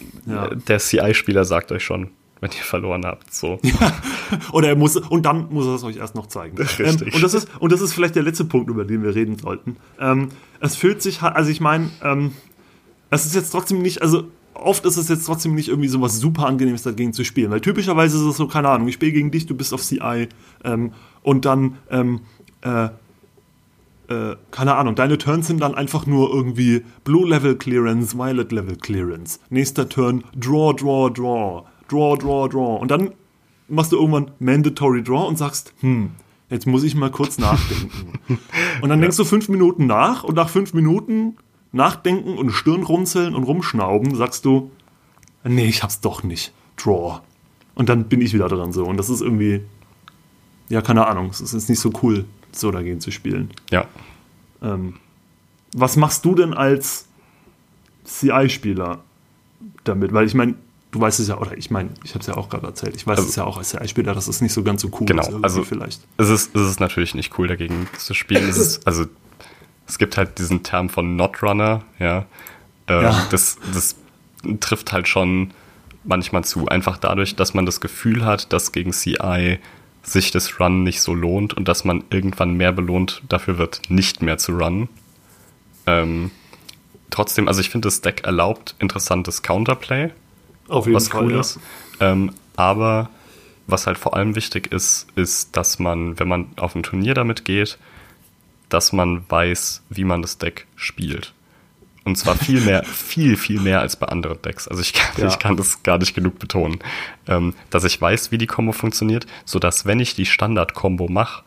der 0.67 0.79
CI-Spieler 0.79 1.45
sagt 1.45 1.71
euch 1.71 1.83
schon, 1.85 2.09
wenn 2.41 2.51
ihr 2.51 2.57
verloren 2.63 3.05
habt, 3.05 3.33
so. 3.33 3.59
Oder 4.51 4.67
er 4.67 4.75
muss, 4.75 4.97
und 4.97 5.25
dann 5.25 5.47
muss 5.51 5.65
er 5.65 5.75
es 5.75 5.83
euch 5.85 5.95
erst 5.95 6.15
noch 6.15 6.27
zeigen. 6.27 6.57
Richtig. 6.57 6.85
Ähm, 6.85 7.13
und, 7.13 7.23
das 7.23 7.33
ist, 7.33 7.47
und 7.59 7.71
das 7.71 7.79
ist 7.79 7.93
vielleicht 7.93 8.15
der 8.15 8.23
letzte 8.23 8.43
Punkt, 8.43 8.69
über 8.69 8.83
den 8.83 9.03
wir 9.03 9.15
reden 9.15 9.37
sollten. 9.37 9.77
Ähm, 10.01 10.29
es 10.59 10.75
fühlt 10.75 11.01
sich, 11.01 11.21
also 11.21 11.49
ich 11.49 11.61
meine, 11.61 11.89
ähm, 12.03 12.33
es 13.09 13.25
ist 13.25 13.35
jetzt 13.35 13.51
trotzdem 13.51 13.81
nicht, 13.81 14.01
also 14.01 14.25
oft 14.53 14.85
ist 14.85 14.97
es 14.97 15.09
jetzt 15.09 15.25
trotzdem 15.25 15.55
nicht 15.55 15.69
irgendwie 15.69 15.87
so 15.87 16.01
was 16.01 16.19
super 16.19 16.45
angenehmes 16.45 16.83
dagegen 16.83 17.13
zu 17.13 17.23
spielen. 17.23 17.51
Weil 17.51 17.61
typischerweise 17.61 18.17
ist 18.17 18.23
es 18.23 18.37
so, 18.37 18.47
keine 18.47 18.69
Ahnung, 18.69 18.87
ich 18.87 18.95
spiele 18.95 19.11
gegen 19.11 19.31
dich, 19.31 19.45
du 19.45 19.55
bist 19.55 19.73
auf 19.73 19.81
CI 19.81 20.29
ähm, 20.63 20.91
und 21.21 21.45
dann, 21.45 21.77
ähm, 21.89 22.21
äh, 22.61 22.85
äh, 24.07 24.35
keine 24.51 24.75
Ahnung, 24.75 24.95
deine 24.95 25.17
Turns 25.17 25.47
sind 25.47 25.61
dann 25.61 25.75
einfach 25.75 26.05
nur 26.05 26.33
irgendwie 26.33 26.83
Blue 27.03 27.27
Level 27.27 27.55
Clearance, 27.55 28.17
Violet 28.17 28.51
Level 28.51 28.75
Clearance. 28.75 29.39
Nächster 29.49 29.87
Turn, 29.87 30.23
Draw, 30.35 30.73
Draw, 30.73 31.09
Draw, 31.09 31.63
Draw, 31.89 32.17
Draw, 32.17 32.47
Draw. 32.49 32.81
Und 32.81 32.91
dann 32.91 33.11
machst 33.67 33.91
du 33.91 33.97
irgendwann 33.97 34.31
Mandatory 34.39 35.03
Draw 35.03 35.27
und 35.27 35.37
sagst, 35.37 35.73
hm, 35.79 36.11
jetzt 36.49 36.67
muss 36.67 36.83
ich 36.83 36.95
mal 36.95 37.11
kurz 37.11 37.37
nachdenken. 37.37 38.19
und 38.81 38.89
dann 38.89 39.01
denkst 39.01 39.17
du 39.17 39.25
fünf 39.25 39.49
Minuten 39.49 39.87
nach 39.87 40.23
und 40.23 40.35
nach 40.35 40.49
fünf 40.49 40.73
Minuten 40.73 41.37
nachdenken 41.73 42.37
und 42.37 42.51
Stirn 42.51 42.83
runzeln 42.83 43.35
und 43.35 43.43
rumschnauben, 43.43 44.15
sagst 44.15 44.45
du, 44.45 44.71
nee, 45.43 45.65
ich 45.65 45.83
hab's 45.83 45.99
doch 45.99 46.23
nicht. 46.23 46.53
Draw. 46.77 47.19
Und 47.75 47.89
dann 47.89 48.05
bin 48.05 48.21
ich 48.21 48.33
wieder 48.33 48.47
dran 48.47 48.71
so. 48.71 48.85
Und 48.85 48.95
das 48.97 49.09
ist 49.09 49.21
irgendwie, 49.21 49.61
ja, 50.69 50.81
keine 50.81 51.05
Ahnung, 51.07 51.29
es 51.31 51.41
ist 51.41 51.69
nicht 51.69 51.79
so 51.79 51.91
cool, 52.01 52.25
so 52.51 52.71
dagegen 52.71 52.99
zu 53.01 53.11
spielen. 53.11 53.49
Ja. 53.71 53.85
Ähm, 54.61 54.95
was 55.75 55.95
machst 55.97 56.23
du 56.23 56.35
denn 56.35 56.53
als 56.53 57.07
CI-Spieler 58.05 58.99
damit? 59.83 60.13
Weil 60.13 60.27
ich 60.27 60.35
meine, 60.35 60.55
du 60.91 60.99
weißt 61.01 61.19
es 61.19 61.27
ja, 61.27 61.37
oder 61.39 61.57
ich 61.57 61.71
meine, 61.71 61.89
ich 62.03 62.11
habe 62.11 62.19
es 62.19 62.27
ja 62.27 62.37
auch 62.37 62.49
gerade 62.49 62.67
erzählt, 62.67 62.95
ich 62.95 63.07
weiß 63.07 63.17
Also- 63.17 63.29
es 63.29 63.35
ja 63.35 63.43
auch 63.45 63.57
als 63.57 63.69
CI-Spieler, 63.71 64.13
dass 64.13 64.27
es 64.27 64.41
nicht 64.41 64.53
so 64.53 64.61
ganz 64.63 64.81
so 64.81 64.89
cool 64.99 65.07
Genau, 65.07 65.23
ist. 65.27 65.43
also- 65.43 65.63
vielleicht. 65.63 66.01
Es 66.17 66.29
ist, 66.29 66.55
es 66.55 66.69
ist 66.69 66.79
natürlich 66.79 67.15
nicht 67.15 67.37
cool, 67.39 67.47
dagegen 67.47 67.87
zu 67.97 68.13
spielen. 68.13 68.47
Es 68.47 68.57
ist, 68.57 68.85
also, 68.87 69.05
es 69.87 69.97
gibt 69.97 70.17
halt 70.17 70.39
diesen 70.39 70.63
Term 70.63 70.89
von 70.89 71.15
Not 71.15 71.43
Runner, 71.43 71.81
ja. 71.99 72.25
Ähm, 72.87 73.01
Ja. 73.03 73.27
Das, 73.31 73.57
das 73.73 73.95
trifft 74.59 74.91
halt 74.91 75.07
schon 75.07 75.51
manchmal 76.03 76.43
zu. 76.43 76.67
Einfach 76.67 76.97
dadurch, 76.97 77.35
dass 77.35 77.53
man 77.53 77.65
das 77.65 77.81
Gefühl 77.81 78.25
hat, 78.25 78.51
dass 78.53 78.71
gegen 78.71 78.91
CI 78.91 79.59
sich 80.03 80.31
das 80.31 80.59
Run 80.59 80.83
nicht 80.83 81.01
so 81.01 81.13
lohnt 81.13 81.53
und 81.53 81.67
dass 81.67 81.85
man 81.85 82.03
irgendwann 82.09 82.55
mehr 82.55 82.73
belohnt 82.73 83.21
dafür 83.29 83.57
wird, 83.57 83.81
nicht 83.89 84.21
mehr 84.21 84.37
zu 84.37 84.51
runnen. 84.51 84.89
Ähm, 85.85 86.31
trotzdem, 87.09 87.47
also 87.47 87.61
ich 87.61 87.69
finde, 87.69 87.87
das 87.87 88.01
Deck 88.01 88.23
erlaubt 88.25 88.75
interessantes 88.79 89.43
Counterplay 89.43 90.11
Auf 90.67 90.87
was 90.91 91.13
cool 91.13 91.33
ist. 91.33 91.59
Ähm, 91.99 92.33
aber 92.57 93.09
was 93.65 93.87
halt 93.87 93.97
vor 93.97 94.15
allem 94.15 94.35
wichtig 94.35 94.73
ist, 94.73 95.07
ist, 95.15 95.55
dass 95.55 95.79
man, 95.79 96.19
wenn 96.19 96.27
man 96.27 96.47
auf 96.57 96.75
ein 96.75 96.83
Turnier 96.83 97.13
damit 97.13 97.45
geht, 97.45 97.77
dass 98.73 98.93
man 98.93 99.23
weiß, 99.29 99.83
wie 99.89 100.03
man 100.03 100.21
das 100.21 100.37
Deck 100.37 100.67
spielt. 100.75 101.33
Und 102.05 102.17
zwar 102.17 102.35
viel 102.35 102.59
mehr, 102.61 102.83
viel, 102.85 103.37
viel 103.37 103.59
mehr 103.61 103.79
als 103.79 103.95
bei 103.95 104.07
anderen 104.07 104.41
Decks. 104.41 104.67
Also 104.67 104.81
ich 104.81 104.93
kann, 104.93 105.21
Ja. 105.21 105.27
ich 105.27 105.39
kann 105.39 105.55
das 105.55 105.83
gar 105.83 105.97
nicht 105.97 106.13
genug 106.13 106.39
betonen. 106.39 106.79
Ähm, 107.27 107.53
dass 107.69 107.83
ich 107.85 107.99
weiß, 108.01 108.31
wie 108.31 108.37
die 108.37 108.47
Combo 108.47 108.71
funktioniert, 108.73 109.25
sodass 109.45 109.85
wenn 109.85 109.99
ich 109.99 110.15
die 110.15 110.25
Standard-Combo 110.25 111.07
mache, 111.07 111.43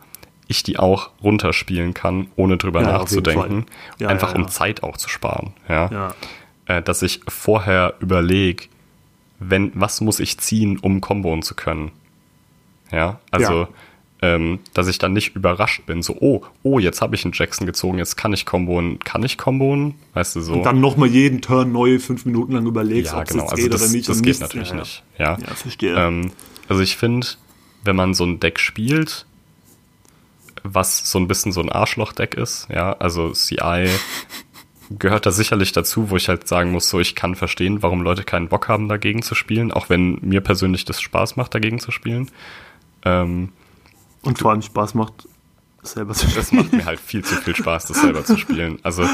ich 0.47 0.63
die 0.63 0.79
auch 0.79 1.11
runterspielen 1.21 1.93
kann, 1.93 2.27
ohne 2.37 2.57
drüber 2.57 2.81
Ja, 2.81 2.93
nachzudenken. 2.93 3.65
Ja, 3.99 4.07
einfach 4.07 4.33
um 4.33 4.47
Zeit 4.47 4.81
auch 4.81 4.97
zu 4.97 5.09
sparen. 5.09 5.53
Ja 5.69 6.13
äh, 6.67 6.81
dass 6.81 7.01
ich 7.01 7.21
vorher 7.27 7.95
überlege, 7.99 8.65
wenn, 9.39 9.71
was 9.75 10.01
muss 10.01 10.19
ich 10.19 10.37
ziehen, 10.37 10.77
um 10.77 11.01
komboen 11.01 11.41
zu 11.41 11.55
können. 11.55 11.91
Ja, 12.91 13.19
also. 13.31 13.67
Ähm, 14.19 14.59
dass 14.73 14.87
ich 14.87 14.97
dann 14.97 15.13
nicht 15.13 15.35
überrascht 15.35 15.85
bin, 15.85 16.01
so, 16.01 16.17
oh, 16.19 16.41
oh, 16.63 16.79
jetzt 16.79 17.01
habe 17.01 17.13
ich 17.15 17.23
einen 17.23 17.33
Jackson 17.35 17.67
gezogen, 17.67 17.99
jetzt 17.99 18.15
kann 18.17 18.33
ich 18.33 18.47
komboen, 18.47 18.97
kann 18.97 19.21
ich 19.21 19.37
komboen, 19.37 19.93
weißt 20.15 20.37
du 20.37 20.41
so. 20.41 20.53
Und 20.53 20.63
dann 20.63 20.81
nochmal 20.81 21.09
jeden 21.09 21.39
Turn 21.41 21.71
neu 21.71 21.99
fünf 21.99 22.25
Minuten 22.25 22.53
lang 22.53 22.65
überlegst, 22.65 23.11
ja, 23.11 23.19
ob 23.19 23.25
es 23.25 23.29
genau, 23.29 23.43
jetzt 23.43 23.51
also 23.51 23.63
geht 23.63 23.73
das, 23.73 23.81
oder 23.83 23.91
nicht. 23.91 24.09
das 24.09 24.17
geht 24.17 24.25
nichts- 24.25 24.39
natürlich 24.39 24.69
ja, 24.69 24.73
ja. 24.75 24.79
nicht. 24.79 25.03
Ja, 25.19 25.37
Ja, 25.39 25.53
verstehe. 25.53 25.95
Ähm, 25.95 26.31
also 26.67 26.81
ich 26.81 26.97
finde, 26.97 27.27
wenn 27.83 27.95
man 27.95 28.15
so 28.15 28.25
ein 28.25 28.39
Deck 28.39 28.59
spielt, 28.59 29.27
was 30.63 31.09
so 31.09 31.19
ein 31.19 31.27
bisschen 31.27 31.51
so 31.51 31.61
ein 31.61 31.71
Arschloch-Deck 31.71 32.33
ist, 32.33 32.67
ja, 32.73 32.93
also 32.93 33.31
CI 33.31 33.87
gehört 34.89 35.25
da 35.25 35.31
sicherlich 35.31 35.73
dazu, 35.73 36.09
wo 36.09 36.15
ich 36.15 36.27
halt 36.29 36.47
sagen 36.47 36.71
muss, 36.71 36.89
so 36.89 36.99
ich 36.99 37.13
kann 37.15 37.35
verstehen, 37.35 37.83
warum 37.83 38.01
Leute 38.01 38.23
keinen 38.23 38.47
Bock 38.47 38.67
haben, 38.67 38.87
dagegen 38.87 39.21
zu 39.21 39.35
spielen, 39.35 39.71
auch 39.71 39.89
wenn 39.89 40.17
mir 40.21 40.41
persönlich 40.41 40.85
das 40.85 41.01
Spaß 41.01 41.35
macht, 41.35 41.53
dagegen 41.53 41.79
zu 41.79 41.91
spielen. 41.91 42.31
Ähm, 43.05 43.49
Und 44.27 44.37
vor 44.39 44.51
allem 44.51 44.61
Spaß 44.61 44.93
macht, 44.93 45.27
selber 45.83 46.13
zu 46.13 46.27
das 46.35 46.51
macht 46.51 46.73
mir 46.73 46.85
halt 46.85 46.99
viel 46.99 47.23
zu 47.23 47.35
viel 47.35 47.55
Spaß, 47.55 47.85
das 47.85 48.01
selber 48.01 48.25
zu 48.25 48.37
spielen. 48.37 48.79
Also 48.83 49.07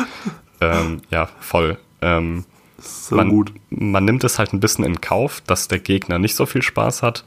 ähm, 0.60 1.02
ja, 1.12 1.28
voll. 1.40 1.78
Ähm, 2.02 2.46
So 2.80 3.16
man, 3.16 3.30
gut. 3.30 3.54
man 3.70 4.06
nimmt 4.06 4.24
es 4.24 4.40
halt 4.40 4.54
ein 4.54 4.60
bisschen 4.60 4.84
in 4.84 5.00
Kauf, 5.02 5.42
dass 5.46 5.68
der 5.68 5.80
Gegner 5.80 6.18
nicht 6.20 6.36
so 6.36 6.46
viel 6.46 6.62
Spaß 6.64 7.04
hat. 7.04 7.24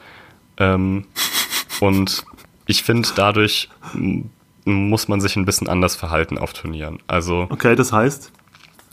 Ähm, 0.58 1.06
und 1.80 2.24
ich 2.66 2.82
finde, 2.82 3.08
dadurch 3.14 3.68
muss 4.64 5.06
man 5.06 5.20
sich 5.20 5.36
ein 5.36 5.44
bisschen 5.44 5.68
anders 5.68 5.94
verhalten 5.94 6.38
auf 6.38 6.52
Turnieren. 6.52 6.98
Also 7.06 7.46
Okay, 7.50 7.76
das 7.76 7.92
heißt, 7.92 8.32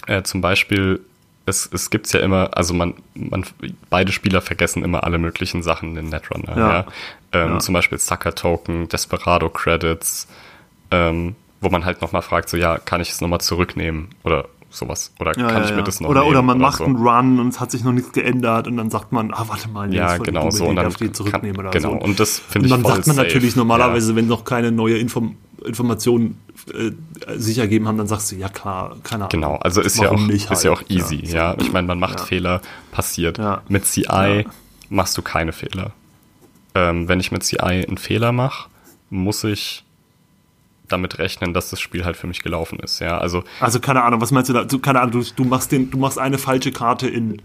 äh, 0.06 0.22
zum 0.22 0.42
Beispiel, 0.42 1.02
es, 1.46 1.68
es 1.72 1.90
gibt's 1.90 2.14
ja 2.14 2.20
immer, 2.20 2.56
also 2.56 2.74
man, 2.74 2.94
man, 3.16 3.46
beide 3.90 4.12
Spieler 4.12 4.42
vergessen 4.42 4.84
immer 4.84 5.04
alle 5.04 5.18
möglichen 5.18 5.64
Sachen 5.64 5.90
in 5.90 5.96
den 5.96 6.10
Netrunner. 6.10 6.58
Ja. 6.58 6.70
Ja. 6.70 6.86
Ähm, 7.34 7.54
Ja. 7.54 7.60
Zum 7.60 7.74
Beispiel 7.74 7.98
Sucker-Token, 7.98 8.88
Desperado-Credits, 8.90 10.28
ähm, 10.92 11.36
wo 11.62 11.70
man 11.70 11.86
halt 11.86 12.02
nochmal 12.02 12.22
fragt, 12.22 12.50
so 12.50 12.58
ja, 12.58 12.78
kann 12.78 13.02
ich 13.02 13.10
es 13.10 13.22
nochmal 13.22 13.42
zurücknehmen 13.42 14.10
oder 14.24 14.46
sowas? 14.70 15.12
Oder 15.20 15.38
ja, 15.38 15.48
kann 15.48 15.64
ja, 15.64 15.70
ich 15.70 15.76
mir 15.76 15.84
das 15.84 16.00
noch 16.02 16.10
oder, 16.10 16.26
oder 16.26 16.42
man 16.42 16.58
macht 16.58 16.78
so. 16.80 16.86
einen 16.86 16.96
Run 16.96 17.40
und 17.40 17.50
es 17.50 17.60
hat 17.60 17.72
sich 17.72 17.84
noch 17.84 17.92
nichts 17.92 18.12
geändert 18.12 18.68
und 18.68 18.78
dann 18.78 18.90
sagt 18.90 19.12
man, 19.12 19.34
ah, 19.34 19.46
warte 19.48 19.70
mal, 19.70 19.88
nee, 19.88 19.98
Ja, 19.98 20.18
genau 20.18 20.50
so. 20.50 20.66
Und 20.66 20.76
dann 20.76 20.86
darf 20.86 20.96
die 20.98 21.12
zurücknehmen 21.12 21.56
kann, 21.56 21.66
oder 21.68 21.72
genau. 21.72 21.92
so. 21.92 21.98
Und 22.00 22.20
das 22.20 22.40
finde 22.40 22.60
Und 22.60 22.66
ich 22.66 22.72
dann 22.72 22.82
voll 22.82 22.96
sagt 22.96 23.08
man 23.08 23.16
safe. 23.16 23.28
natürlich 23.28 23.56
normalerweise, 23.56 24.16
wenn 24.16 24.28
noch 24.28 24.44
keine 24.46 24.72
neue 24.72 24.98
Inform 24.98 25.36
Informationen 25.66 26.38
äh, 26.74 26.92
sich 27.38 27.58
ergeben 27.58 27.88
haben, 27.88 27.98
dann 27.98 28.08
sagst 28.08 28.30
du, 28.32 28.36
ja 28.36 28.50
klar, 28.50 28.98
keine 29.04 29.24
Ahnung. 29.24 29.30
Genau, 29.30 29.56
also 29.58 29.80
ist 29.80 29.98
ja, 29.98 30.12
auch, 30.12 30.20
nicht 30.20 30.52
ist 30.52 30.64
ja 30.64 30.72
halt? 30.72 30.86
auch 30.86 30.90
easy, 30.90 31.24
ja. 31.26 31.56
so. 31.58 31.66
Ich 31.66 31.72
meine, 31.72 31.88
man 31.88 32.00
macht. 32.00 32.20
Fehler, 32.20 32.62
passiert. 32.92 33.40
Mit 33.70 33.86
CI 33.86 34.46
machst 34.90 35.18
du 35.18 35.22
keine 35.22 35.54
Fehler. 35.54 35.94
Ähm, 36.76 37.08
wenn 37.08 37.20
ich 37.20 37.32
mit 37.32 37.44
CI 37.44 37.60
einen 37.60 37.98
Fehler 37.98 38.32
mache, 38.32 38.70
muss 39.10 39.44
ich 39.44 39.84
damit 40.88 41.18
rechnen, 41.20 41.54
dass 41.54 41.70
das 41.70 41.80
Spiel 41.80 42.04
halt 42.06 42.18
für 42.18 42.28
mich 42.28 42.42
gelaufen 42.44 42.80
ist, 42.80 43.00
ja. 43.00 43.18
Also 43.18 43.44
Also 43.60 43.80
keine 43.80 44.04
Ahnung, 44.04 44.22
was 44.22 44.32
meinst 44.32 44.50
du 44.50 44.54
da? 44.54 44.64
Du, 44.66 44.80
keine 44.80 45.00
Ahnung, 45.02 45.12
du, 45.12 45.24
du 45.36 45.44
machst 45.44 45.72
den, 45.72 45.90
du 45.90 45.98
machst 45.98 46.18
eine 46.20 46.38
falsche 46.38 46.72
Karte 46.72 47.08
in, 47.08 47.42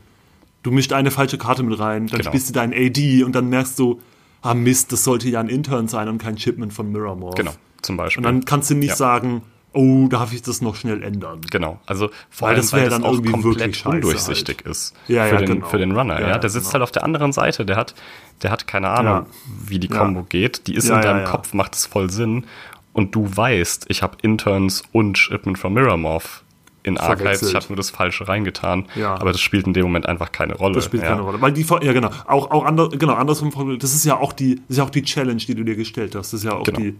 du 0.62 0.70
mischt 0.70 0.92
eine 0.92 1.10
falsche 1.10 1.38
Karte 1.38 1.62
mit 1.62 1.78
rein, 1.78 2.06
dann 2.08 2.18
Genau. 2.18 2.30
spielst 2.30 2.48
du 2.48 2.52
deinen 2.52 2.72
AD 2.74 3.22
und 3.22 3.32
dann 3.34 3.48
merkst 3.48 3.78
du, 3.78 4.00
ah 4.42 4.54
Mist, 4.54 4.92
das 4.92 5.04
sollte 5.04 5.28
ja 5.28 5.40
ein 5.40 5.48
Intern 5.48 5.88
sein 5.88 6.08
und 6.08 6.18
kein 6.18 6.36
Shipment 6.38 6.72
von 6.72 6.90
Miramore. 6.90 7.34
genau, 7.36 7.52
zum 7.82 7.96
Beispiel. 7.96 8.18
Und 8.18 8.24
dann 8.24 8.44
kannst 8.44 8.70
du 8.70 8.74
nicht 8.74 8.90
Ja. 8.90 8.96
sagen, 8.96 9.42
oh, 9.72 10.08
darf 10.08 10.32
ich 10.32 10.42
das 10.42 10.60
noch 10.60 10.74
schnell 10.74 11.02
ändern? 11.02 11.40
Genau, 11.50 11.78
also 11.86 12.10
vor 12.30 12.48
Weil 12.48 12.54
allem, 12.54 12.62
das 12.62 12.72
weil 12.72 12.84
das 12.84 12.92
dann 12.94 13.04
auch 13.04 13.12
irgendwie 13.12 13.30
komplett 13.32 13.86
undurchsichtig 13.86 14.62
ist 14.62 14.94
Ja, 15.06 15.24
für, 15.26 15.34
ja, 15.34 15.40
den, 15.40 15.46
genau. 15.46 15.66
für 15.66 15.78
den 15.78 15.92
Runner. 15.92 16.20
Ja, 16.20 16.28
Ja, 16.28 16.38
der 16.38 16.50
sitzt 16.50 16.66
genau. 16.66 16.74
halt 16.74 16.82
auf 16.82 16.90
der 16.92 17.04
anderen 17.04 17.32
Seite, 17.32 17.64
der 17.64 17.76
hat, 17.76 17.94
der 18.42 18.50
hat 18.50 18.66
keine 18.66 18.88
Ahnung, 18.88 19.26
wie 19.66 19.78
die. 19.78 19.88
Combo 19.88 20.22
geht. 20.22 20.66
Die 20.66 20.74
ist 20.74 20.88
in 20.88 21.00
deinem. 21.00 21.24
Kopf, 21.24 21.54
macht 21.54 21.74
es 21.74 21.86
voll 21.86 22.10
Sinn. 22.10 22.44
Und 22.92 23.14
du 23.14 23.28
weißt, 23.36 23.86
ich 23.88 24.02
habe 24.02 24.16
Interns 24.22 24.82
und 24.92 25.16
Shipment 25.18 25.58
from 25.58 25.74
Miramorph 25.74 26.42
in 26.82 26.96
Archives, 26.98 27.42
ich 27.42 27.54
habe 27.54 27.66
nur 27.68 27.76
das 27.76 27.90
Falsche 27.90 28.26
reingetan, 28.26 28.86
Ja. 28.94 29.14
aber 29.14 29.32
das 29.32 29.40
spielt 29.40 29.66
in 29.66 29.74
dem 29.74 29.82
Moment 29.84 30.06
einfach 30.06 30.32
keine 30.32 30.54
Rolle. 30.54 30.76
Das 30.76 30.86
spielt 30.86 31.02
ja. 31.02 31.10
keine 31.10 31.20
Rolle. 31.22 31.40
Weil 31.40 31.52
die, 31.52 31.62
ja 31.62 31.92
genau, 31.92 32.10
auch, 32.26 32.50
auch 32.50 32.64
ander, 32.64 32.88
genau, 32.88 33.12
andersrum, 33.14 33.78
das 33.78 33.94
ist 33.94 34.04
ja 34.04 34.16
auch 34.16 34.32
die, 34.32 34.56
das 34.56 34.64
ist 34.70 34.76
ja 34.78 34.84
auch 34.84 34.90
die 34.90 35.02
Challenge, 35.02 35.36
die 35.40 35.54
du 35.54 35.64
dir 35.64 35.76
gestellt 35.76 36.14
hast. 36.14 36.32
Das 36.32 36.40
ist 36.40 36.44
ja 36.44 36.54
auch 36.54 36.64
Genau. 36.64 36.78
die, 36.78 36.96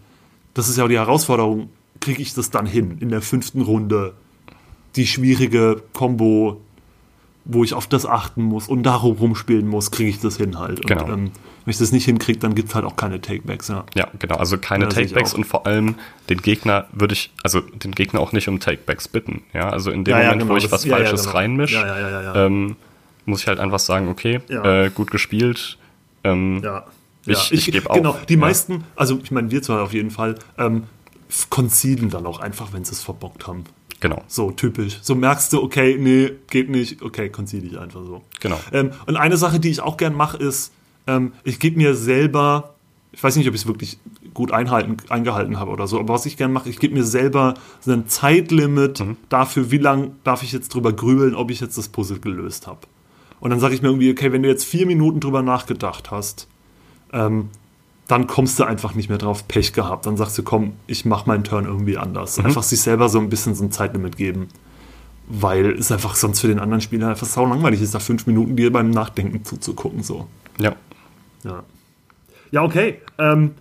das 0.52 0.68
ist 0.68 0.76
ja 0.76 0.84
auch 0.84 0.88
die 0.88 0.98
Herausforderung, 0.98 1.70
kriege 2.00 2.22
ich 2.22 2.34
das 2.34 2.50
dann 2.50 2.66
hin 2.66 2.98
in 3.00 3.08
der 3.10 3.22
fünften 3.22 3.62
Runde, 3.62 4.14
die 4.96 5.06
schwierige 5.06 5.82
Combo, 5.92 6.60
wo 7.44 7.64
ich 7.64 7.72
auf 7.74 7.86
das 7.86 8.04
achten 8.06 8.42
muss 8.42 8.68
und 8.68 8.82
darum 8.82 9.16
rumspielen 9.16 9.66
muss, 9.68 9.90
kriege 9.90 10.10
ich 10.10 10.20
das 10.20 10.36
hin 10.36 10.58
halt. 10.58 10.80
Und, 10.80 10.86
Genau. 10.86 11.08
ähm, 11.08 11.30
wenn 11.64 11.70
ich 11.70 11.78
das 11.78 11.92
nicht 11.92 12.04
hinkriege, 12.04 12.38
dann 12.38 12.54
gibt 12.54 12.68
es 12.70 12.74
halt 12.74 12.84
auch 12.84 12.96
keine 12.96 13.20
Takebacks, 13.20 13.68
ja. 13.68 13.84
Ja, 13.94 14.08
genau. 14.18 14.36
Also 14.36 14.58
keine 14.58 14.84
Ja, 14.84 14.90
ich 14.90 14.94
Takebacks 14.96 15.32
auch. 15.34 15.38
und 15.38 15.44
vor 15.44 15.66
allem 15.66 15.94
den 16.30 16.38
Gegner 16.42 16.86
würde 16.92 17.14
ich, 17.14 17.30
also 17.42 17.60
den 17.60 17.92
Gegner 17.92 18.20
auch 18.20 18.32
nicht 18.32 18.48
um 18.48 18.60
Takebacks 18.60 19.08
bitten. 19.08 19.42
Ja, 19.54 19.68
also 19.70 19.90
in 19.90 20.04
dem 20.04 20.12
Ja, 20.12 20.18
Moment, 20.24 20.42
genau, 20.42 20.52
wo 20.52 20.56
ich 20.56 20.70
was 20.70 20.84
Falsches 20.86 21.22
genau. 21.24 21.34
reinmische. 21.36 22.32
Ähm, 22.34 22.76
muss 23.26 23.40
ich 23.42 23.46
halt 23.48 23.60
einfach 23.60 23.78
sagen, 23.78 24.08
okay, 24.08 24.40
äh, 24.48 24.90
gut 24.90 25.10
gespielt. 25.10 25.78
Ähm, 26.24 26.60
Ja. 26.64 26.84
Ich- 27.26 27.50
ja. 27.50 27.56
ich 27.58 27.70
geb 27.70 27.88
Genau, 27.92 28.10
auf. 28.10 28.24
die 28.26 28.36
meisten, 28.38 28.84
also 28.96 29.20
ich 29.22 29.30
meine, 29.30 29.50
wir 29.50 29.60
zwar 29.62 29.82
auf 29.82 29.92
jeden 29.92 30.10
Fall, 30.10 30.36
ähm, 30.56 30.84
conceden 31.50 32.10
dann 32.10 32.26
auch 32.26 32.40
einfach, 32.40 32.72
wenn 32.72 32.84
sie 32.84 32.92
es 32.92 33.02
verbockt 33.02 33.46
haben. 33.46 33.64
Genau, 34.00 34.22
So 34.28 34.52
typisch. 34.52 34.98
So 35.02 35.14
merkst 35.16 35.52
du, 35.52 35.62
okay, 35.62 35.96
nee, 35.98 36.30
geht 36.50 36.70
nicht, 36.70 37.02
okay, 37.02 37.28
concede 37.30 37.66
ich 37.66 37.78
einfach 37.78 38.04
so. 38.04 38.22
genau. 38.40 38.58
Ähm, 38.72 38.92
und 39.06 39.16
eine 39.16 39.36
Sache, 39.36 39.58
die 39.58 39.70
ich 39.70 39.80
auch 39.80 39.96
gern 39.96 40.14
mache, 40.14 40.36
ist, 40.36 40.72
ähm, 41.08 41.32
ich 41.42 41.58
gebe 41.58 41.76
mir 41.76 41.94
selber, 41.96 42.74
ich 43.10 43.22
weiß 43.22 43.34
nicht, 43.36 43.48
ob 43.48 43.54
ich 43.54 43.62
es 43.62 43.66
wirklich 43.66 43.98
gut 44.34 44.52
einhalten, 44.52 44.98
eingehalten 45.08 45.58
habe 45.58 45.72
oder 45.72 45.88
so, 45.88 45.98
aber 45.98 46.14
was 46.14 46.26
ich 46.26 46.36
gern 46.36 46.52
mache, 46.52 46.68
ich 46.68 46.78
gebe 46.78 46.94
mir 46.94 47.02
selber 47.02 47.54
so 47.80 47.90
ein 47.92 48.06
Zeitlimit 48.06 49.00
Mhm. 49.00 49.16
dafür, 49.30 49.72
wie 49.72 49.78
lange 49.78 50.12
darf 50.22 50.44
ich 50.44 50.52
jetzt 50.52 50.72
drüber 50.72 50.92
grübeln, 50.92 51.34
ob 51.34 51.50
ich 51.50 51.58
jetzt 51.60 51.76
das 51.76 51.88
Puzzle 51.88 52.20
gelöst 52.20 52.68
habe. 52.68 52.80
Und 53.40 53.50
dann 53.50 53.58
sage 53.58 53.74
ich 53.74 53.82
mir 53.82 53.88
irgendwie, 53.88 54.12
okay, 54.12 54.30
wenn 54.32 54.44
du 54.44 54.48
jetzt 54.48 54.64
vier 54.64 54.86
Minuten 54.86 55.18
drüber 55.18 55.42
nachgedacht 55.42 56.12
hast, 56.12 56.46
ähm, 57.12 57.48
dann 58.08 58.26
kommst 58.26 58.58
du 58.58 58.64
einfach 58.64 58.94
nicht 58.94 59.10
mehr 59.10 59.18
drauf, 59.18 59.46
Pech 59.46 59.74
gehabt. 59.74 60.06
Dann 60.06 60.16
sagst 60.16 60.36
du, 60.38 60.42
komm, 60.42 60.72
ich 60.86 61.04
mache 61.04 61.28
meinen 61.28 61.44
Turn 61.44 61.66
irgendwie 61.66 61.98
anders. 61.98 62.38
Einfach 62.38 62.62
sich 62.62 62.80
selber 62.80 63.10
so 63.10 63.20
ein 63.20 63.28
bisschen 63.28 63.54
so 63.54 63.62
ein 63.62 63.70
Zeitlimit 63.70 64.16
geben. 64.16 64.48
Weil 65.26 65.72
es 65.72 65.92
einfach 65.92 66.14
sonst 66.14 66.40
für 66.40 66.48
den 66.48 66.58
anderen 66.58 66.80
Spieler 66.80 67.08
einfach 67.08 67.26
sau 67.26 67.44
langweilig 67.44 67.82
ist, 67.82 67.94
da 67.94 67.98
fünf 67.98 68.26
Minuten 68.26 68.56
dir 68.56 68.72
beim 68.72 68.90
Nachdenken 68.90 69.44
zuzugucken. 69.44 70.02
So. 70.02 70.26
Ja, 70.58 70.74
Ja, 71.44 71.64
ja 72.50 72.62
okay. 72.62 73.02
Ähm, 73.18 73.54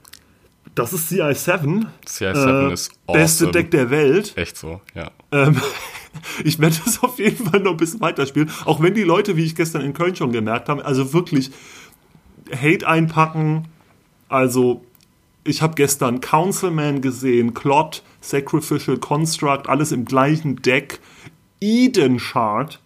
das 0.76 0.94
ist 0.94 1.12
CI7. 1.12 1.86
CI7 2.08 2.70
Äh, 2.70 2.74
ist 2.74 3.06
Beste 3.06 3.48
awesome. 3.48 3.52
Deck 3.52 3.72
der 3.72 3.90
Welt. 3.90 4.32
echt 4.38 4.58
so, 4.58 4.80
ja. 4.96 5.12
Ähm, 5.34 5.60
ich 6.46 6.58
werde 6.60 6.78
es 6.86 7.04
auf 7.04 7.20
jeden 7.20 7.50
Fall 7.50 7.60
noch 7.60 7.72
ein 7.72 7.78
bisschen 7.78 8.00
weiterspielen. 8.00 8.50
Auch 8.64 8.82
wenn 8.82 8.94
die 8.94 9.04
Leute, 9.04 9.36
wie 9.36 9.44
ich 9.44 9.56
gestern 9.56 9.82
in 9.82 9.94
Köln 9.94 10.16
schon 10.16 10.32
gemerkt 10.32 10.70
habe, 10.70 10.86
also 10.86 11.12
wirklich 11.12 11.52
Hate 12.56 12.88
einpacken. 12.88 13.68
Also, 14.30 14.84
ich 15.44 15.62
habe 15.62 15.76
gestern 15.76 16.20
Councilman 16.22 17.02
gesehen, 17.02 17.54
Clot, 17.54 18.04
Sacrificial 18.22 18.98
Construct, 18.98 19.64
alles 19.68 19.92
im 19.92 20.06
gleichen 20.06 20.58
Deck. 20.62 21.00
Eden 21.62 22.20
Shard. 22.20 22.80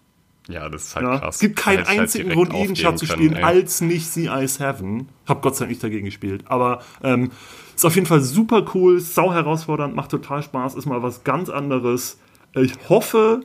Ja, 0.48 0.68
das 0.68 0.84
ist 0.88 0.96
halt 0.96 1.06
Ja. 1.06 1.18
krass. 1.18 1.36
Es 1.36 1.40
gibt 1.40 1.56
keinen 1.56 1.86
halt 1.86 2.00
einzigen 2.00 2.30
direkt 2.30 2.50
Grund, 2.50 2.64
Eden 2.64 2.76
Shard 2.76 2.98
zu 2.98 3.06
können, 3.06 3.18
spielen, 3.18 3.36
ey. 3.36 3.42
als 3.42 3.80
nicht 3.80 4.06
CI7. 4.10 5.06
Hab 5.26 5.42
Gott 5.42 5.56
sei 5.56 5.60
Dank 5.64 5.70
nicht 5.70 5.82
dagegen 5.84 6.04
gespielt. 6.04 6.44
Aber 6.46 6.80
ähm, 7.02 7.30
ist 7.74 7.84
auf 7.84 7.94
jeden 7.94 8.06
Fall 8.06 8.20
super 8.20 8.64
cool, 8.74 9.00
sau 9.00 9.32
herausfordernd, 9.32 9.94
macht 9.94 10.10
total 10.10 10.42
Spaß, 10.42 10.74
ist 10.74 10.86
mal 10.86 11.02
was 11.02 11.24
ganz 11.24 11.48
anderes. 11.48 12.18
Ich 12.54 12.72
hoffe, 12.88 13.42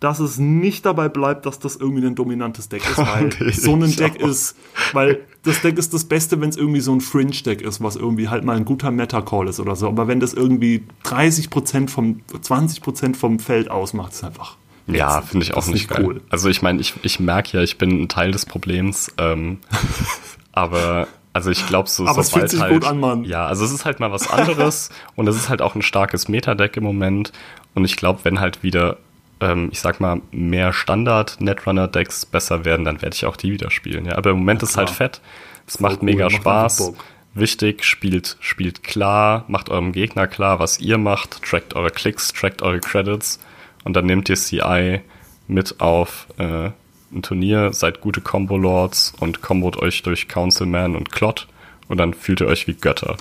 dass 0.00 0.18
es 0.18 0.38
nicht 0.38 0.86
dabei 0.86 1.08
bleibt, 1.08 1.46
dass 1.46 1.58
das 1.58 1.76
irgendwie 1.76 2.06
ein 2.06 2.14
dominantes 2.14 2.68
Deck 2.68 2.82
ist, 2.90 2.98
weil 2.98 3.30
Nee, 3.38 3.52
so 3.52 3.74
ein 3.74 3.94
Deck 3.94 4.22
auch. 4.22 4.28
ist, 4.28 4.56
weil 4.92 5.20
das 5.42 5.60
Deck 5.62 5.78
ist 5.78 5.92
das 5.94 6.04
Beste, 6.04 6.40
wenn 6.40 6.48
es 6.48 6.56
irgendwie 6.56 6.80
so 6.80 6.92
ein 6.92 7.00
Fringe-Deck 7.00 7.60
ist, 7.62 7.82
was 7.82 7.96
irgendwie 7.96 8.28
halt 8.28 8.44
mal 8.44 8.56
ein 8.56 8.64
guter 8.64 8.90
Meta-Call 8.90 9.48
ist 9.48 9.60
oder 9.60 9.76
so. 9.76 9.88
Aber 9.88 10.08
wenn 10.08 10.18
das 10.20 10.34
irgendwie 10.34 10.84
30% 11.04 11.88
vom, 11.88 12.22
20% 12.32 13.14
vom 13.14 13.38
Feld 13.38 13.70
ausmacht, 13.70 14.12
ist 14.12 14.24
einfach. 14.24 14.56
Ja, 14.86 15.20
finde 15.22 15.44
ich 15.44 15.54
auch 15.54 15.66
nicht 15.66 15.88
geil. 15.88 16.04
cool. 16.04 16.20
Also 16.30 16.48
ich 16.48 16.62
meine, 16.62 16.80
ich, 16.80 16.94
ich 17.02 17.20
merke 17.20 17.56
ja, 17.58 17.62
ich 17.62 17.78
bin 17.78 18.02
ein 18.02 18.08
Teil 18.08 18.32
des 18.32 18.44
Problems, 18.46 19.12
ähm, 19.18 19.58
aber 20.52 21.06
also 21.32 21.50
ich 21.50 21.66
glaube, 21.66 21.88
so 21.88 22.06
Aber 22.06 22.20
es 22.20 22.30
fühlt 22.32 22.50
sich 22.50 22.60
halt, 22.60 22.72
gut 22.72 22.84
an, 22.84 22.98
Mann. 22.98 23.24
Ja, 23.24 23.46
also 23.46 23.64
es 23.64 23.70
ist 23.70 23.84
halt 23.84 24.00
mal 24.00 24.10
was 24.10 24.28
anderes 24.30 24.90
und 25.14 25.28
es 25.28 25.36
ist 25.36 25.48
halt 25.48 25.62
auch 25.62 25.74
ein 25.74 25.82
starkes 25.82 26.28
Meta-Deck 26.28 26.76
im 26.76 26.84
Moment 26.84 27.32
und 27.74 27.84
ich 27.84 27.96
glaube, 27.96 28.20
wenn 28.24 28.40
halt 28.40 28.62
wieder, 28.62 28.96
ähm, 29.40 29.68
ich 29.72 29.80
sag 29.80 30.00
mal, 30.00 30.20
mehr 30.30 30.72
Standard-Netrunner-Decks 30.72 32.26
besser 32.26 32.64
werden, 32.64 32.84
dann 32.84 33.02
werde 33.02 33.14
ich 33.14 33.24
auch 33.26 33.36
die 33.36 33.52
wieder 33.52 33.70
spielen. 33.70 34.06
Ja, 34.06 34.16
aber 34.16 34.30
im 34.30 34.38
Moment 34.38 34.62
ist 34.62 34.74
klar. 34.74 34.86
halt 34.86 34.96
fett. 34.96 35.20
Es 35.66 35.76
Voll 35.76 35.90
macht 35.90 36.02
cool, 36.02 36.06
mega 36.06 36.24
macht 36.24 36.36
Spaß. 36.36 36.92
Wichtig, 37.32 37.84
spielt, 37.84 38.36
spielt 38.40 38.82
klar, 38.82 39.44
macht 39.46 39.68
eurem 39.68 39.92
Gegner 39.92 40.26
klar, 40.26 40.58
was 40.58 40.80
ihr 40.80 40.98
macht, 40.98 41.42
trackt 41.42 41.76
eure 41.76 41.90
Klicks, 41.90 42.32
trackt 42.32 42.60
eure 42.60 42.80
Credits 42.80 43.38
und 43.84 43.94
dann 43.94 44.06
nehmt 44.06 44.28
ihr 44.28 44.34
CI 44.34 45.00
mit 45.46 45.80
auf 45.80 46.26
äh, 46.38 46.70
ein 47.12 47.22
Turnier, 47.22 47.72
seid 47.72 48.00
gute 48.00 48.20
Combo-Lords 48.20 49.14
und 49.20 49.42
kombot 49.42 49.76
euch 49.76 50.02
durch 50.02 50.26
Councilman 50.26 50.96
und 50.96 51.12
Clot 51.12 51.46
und 51.88 51.98
dann 51.98 52.14
fühlt 52.14 52.40
ihr 52.40 52.48
euch 52.48 52.66
wie 52.66 52.74
Götter. 52.74 53.16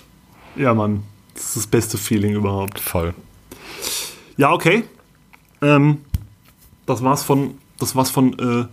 Ja, 0.55 0.73
Mann. 0.73 1.03
Das 1.35 1.45
ist 1.45 1.55
das 1.55 1.67
beste 1.67 1.97
Feeling 1.97 2.33
überhaupt. 2.33 2.79
Voll. 2.79 3.13
Ja, 4.37 4.51
okay. 4.51 4.83
Ähm, 5.61 5.99
das 6.89 7.03
war's 7.03 7.23
von, 7.23 7.55
das 7.77 7.95
war's 7.95 8.09
von, 8.09 8.37
äh, 8.39 8.65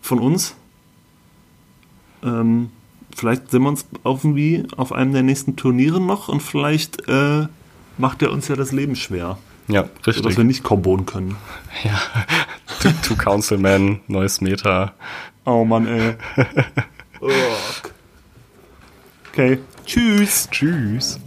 von 0.00 0.18
uns. 0.18 0.54
Ähm, 2.22 2.70
vielleicht 3.14 3.50
sehen 3.50 3.62
wir 3.62 3.68
uns 3.68 3.86
irgendwie 4.04 4.64
auf 4.76 4.92
einem 4.92 5.12
der 5.12 5.22
nächsten 5.22 5.56
Turniere 5.56 6.00
noch 6.00 6.28
und 6.28 6.42
vielleicht 6.42 7.08
äh, 7.08 7.46
macht 7.98 8.22
er 8.22 8.32
uns 8.32 8.48
ja 8.48 8.56
das 8.56 8.72
Leben 8.72 8.96
schwer, 8.96 9.38
Ja, 9.68 9.84
sodass 10.02 10.22
wir 10.22 10.26
richtig. 10.28 10.44
nicht 10.44 10.62
kombonen 10.64 11.04
können. 11.06 11.36
Ja. 11.84 12.00
Two, 12.80 12.90
two 13.02 13.16
Councilman, 13.16 14.00
neues 14.08 14.40
Meta. 14.40 14.94
Oh 15.44 15.64
Mann, 15.64 15.86
ey. 15.86 16.16
Okay. 19.32 19.58
Tschüss. 19.84 20.48
Tschüss. 20.50 21.20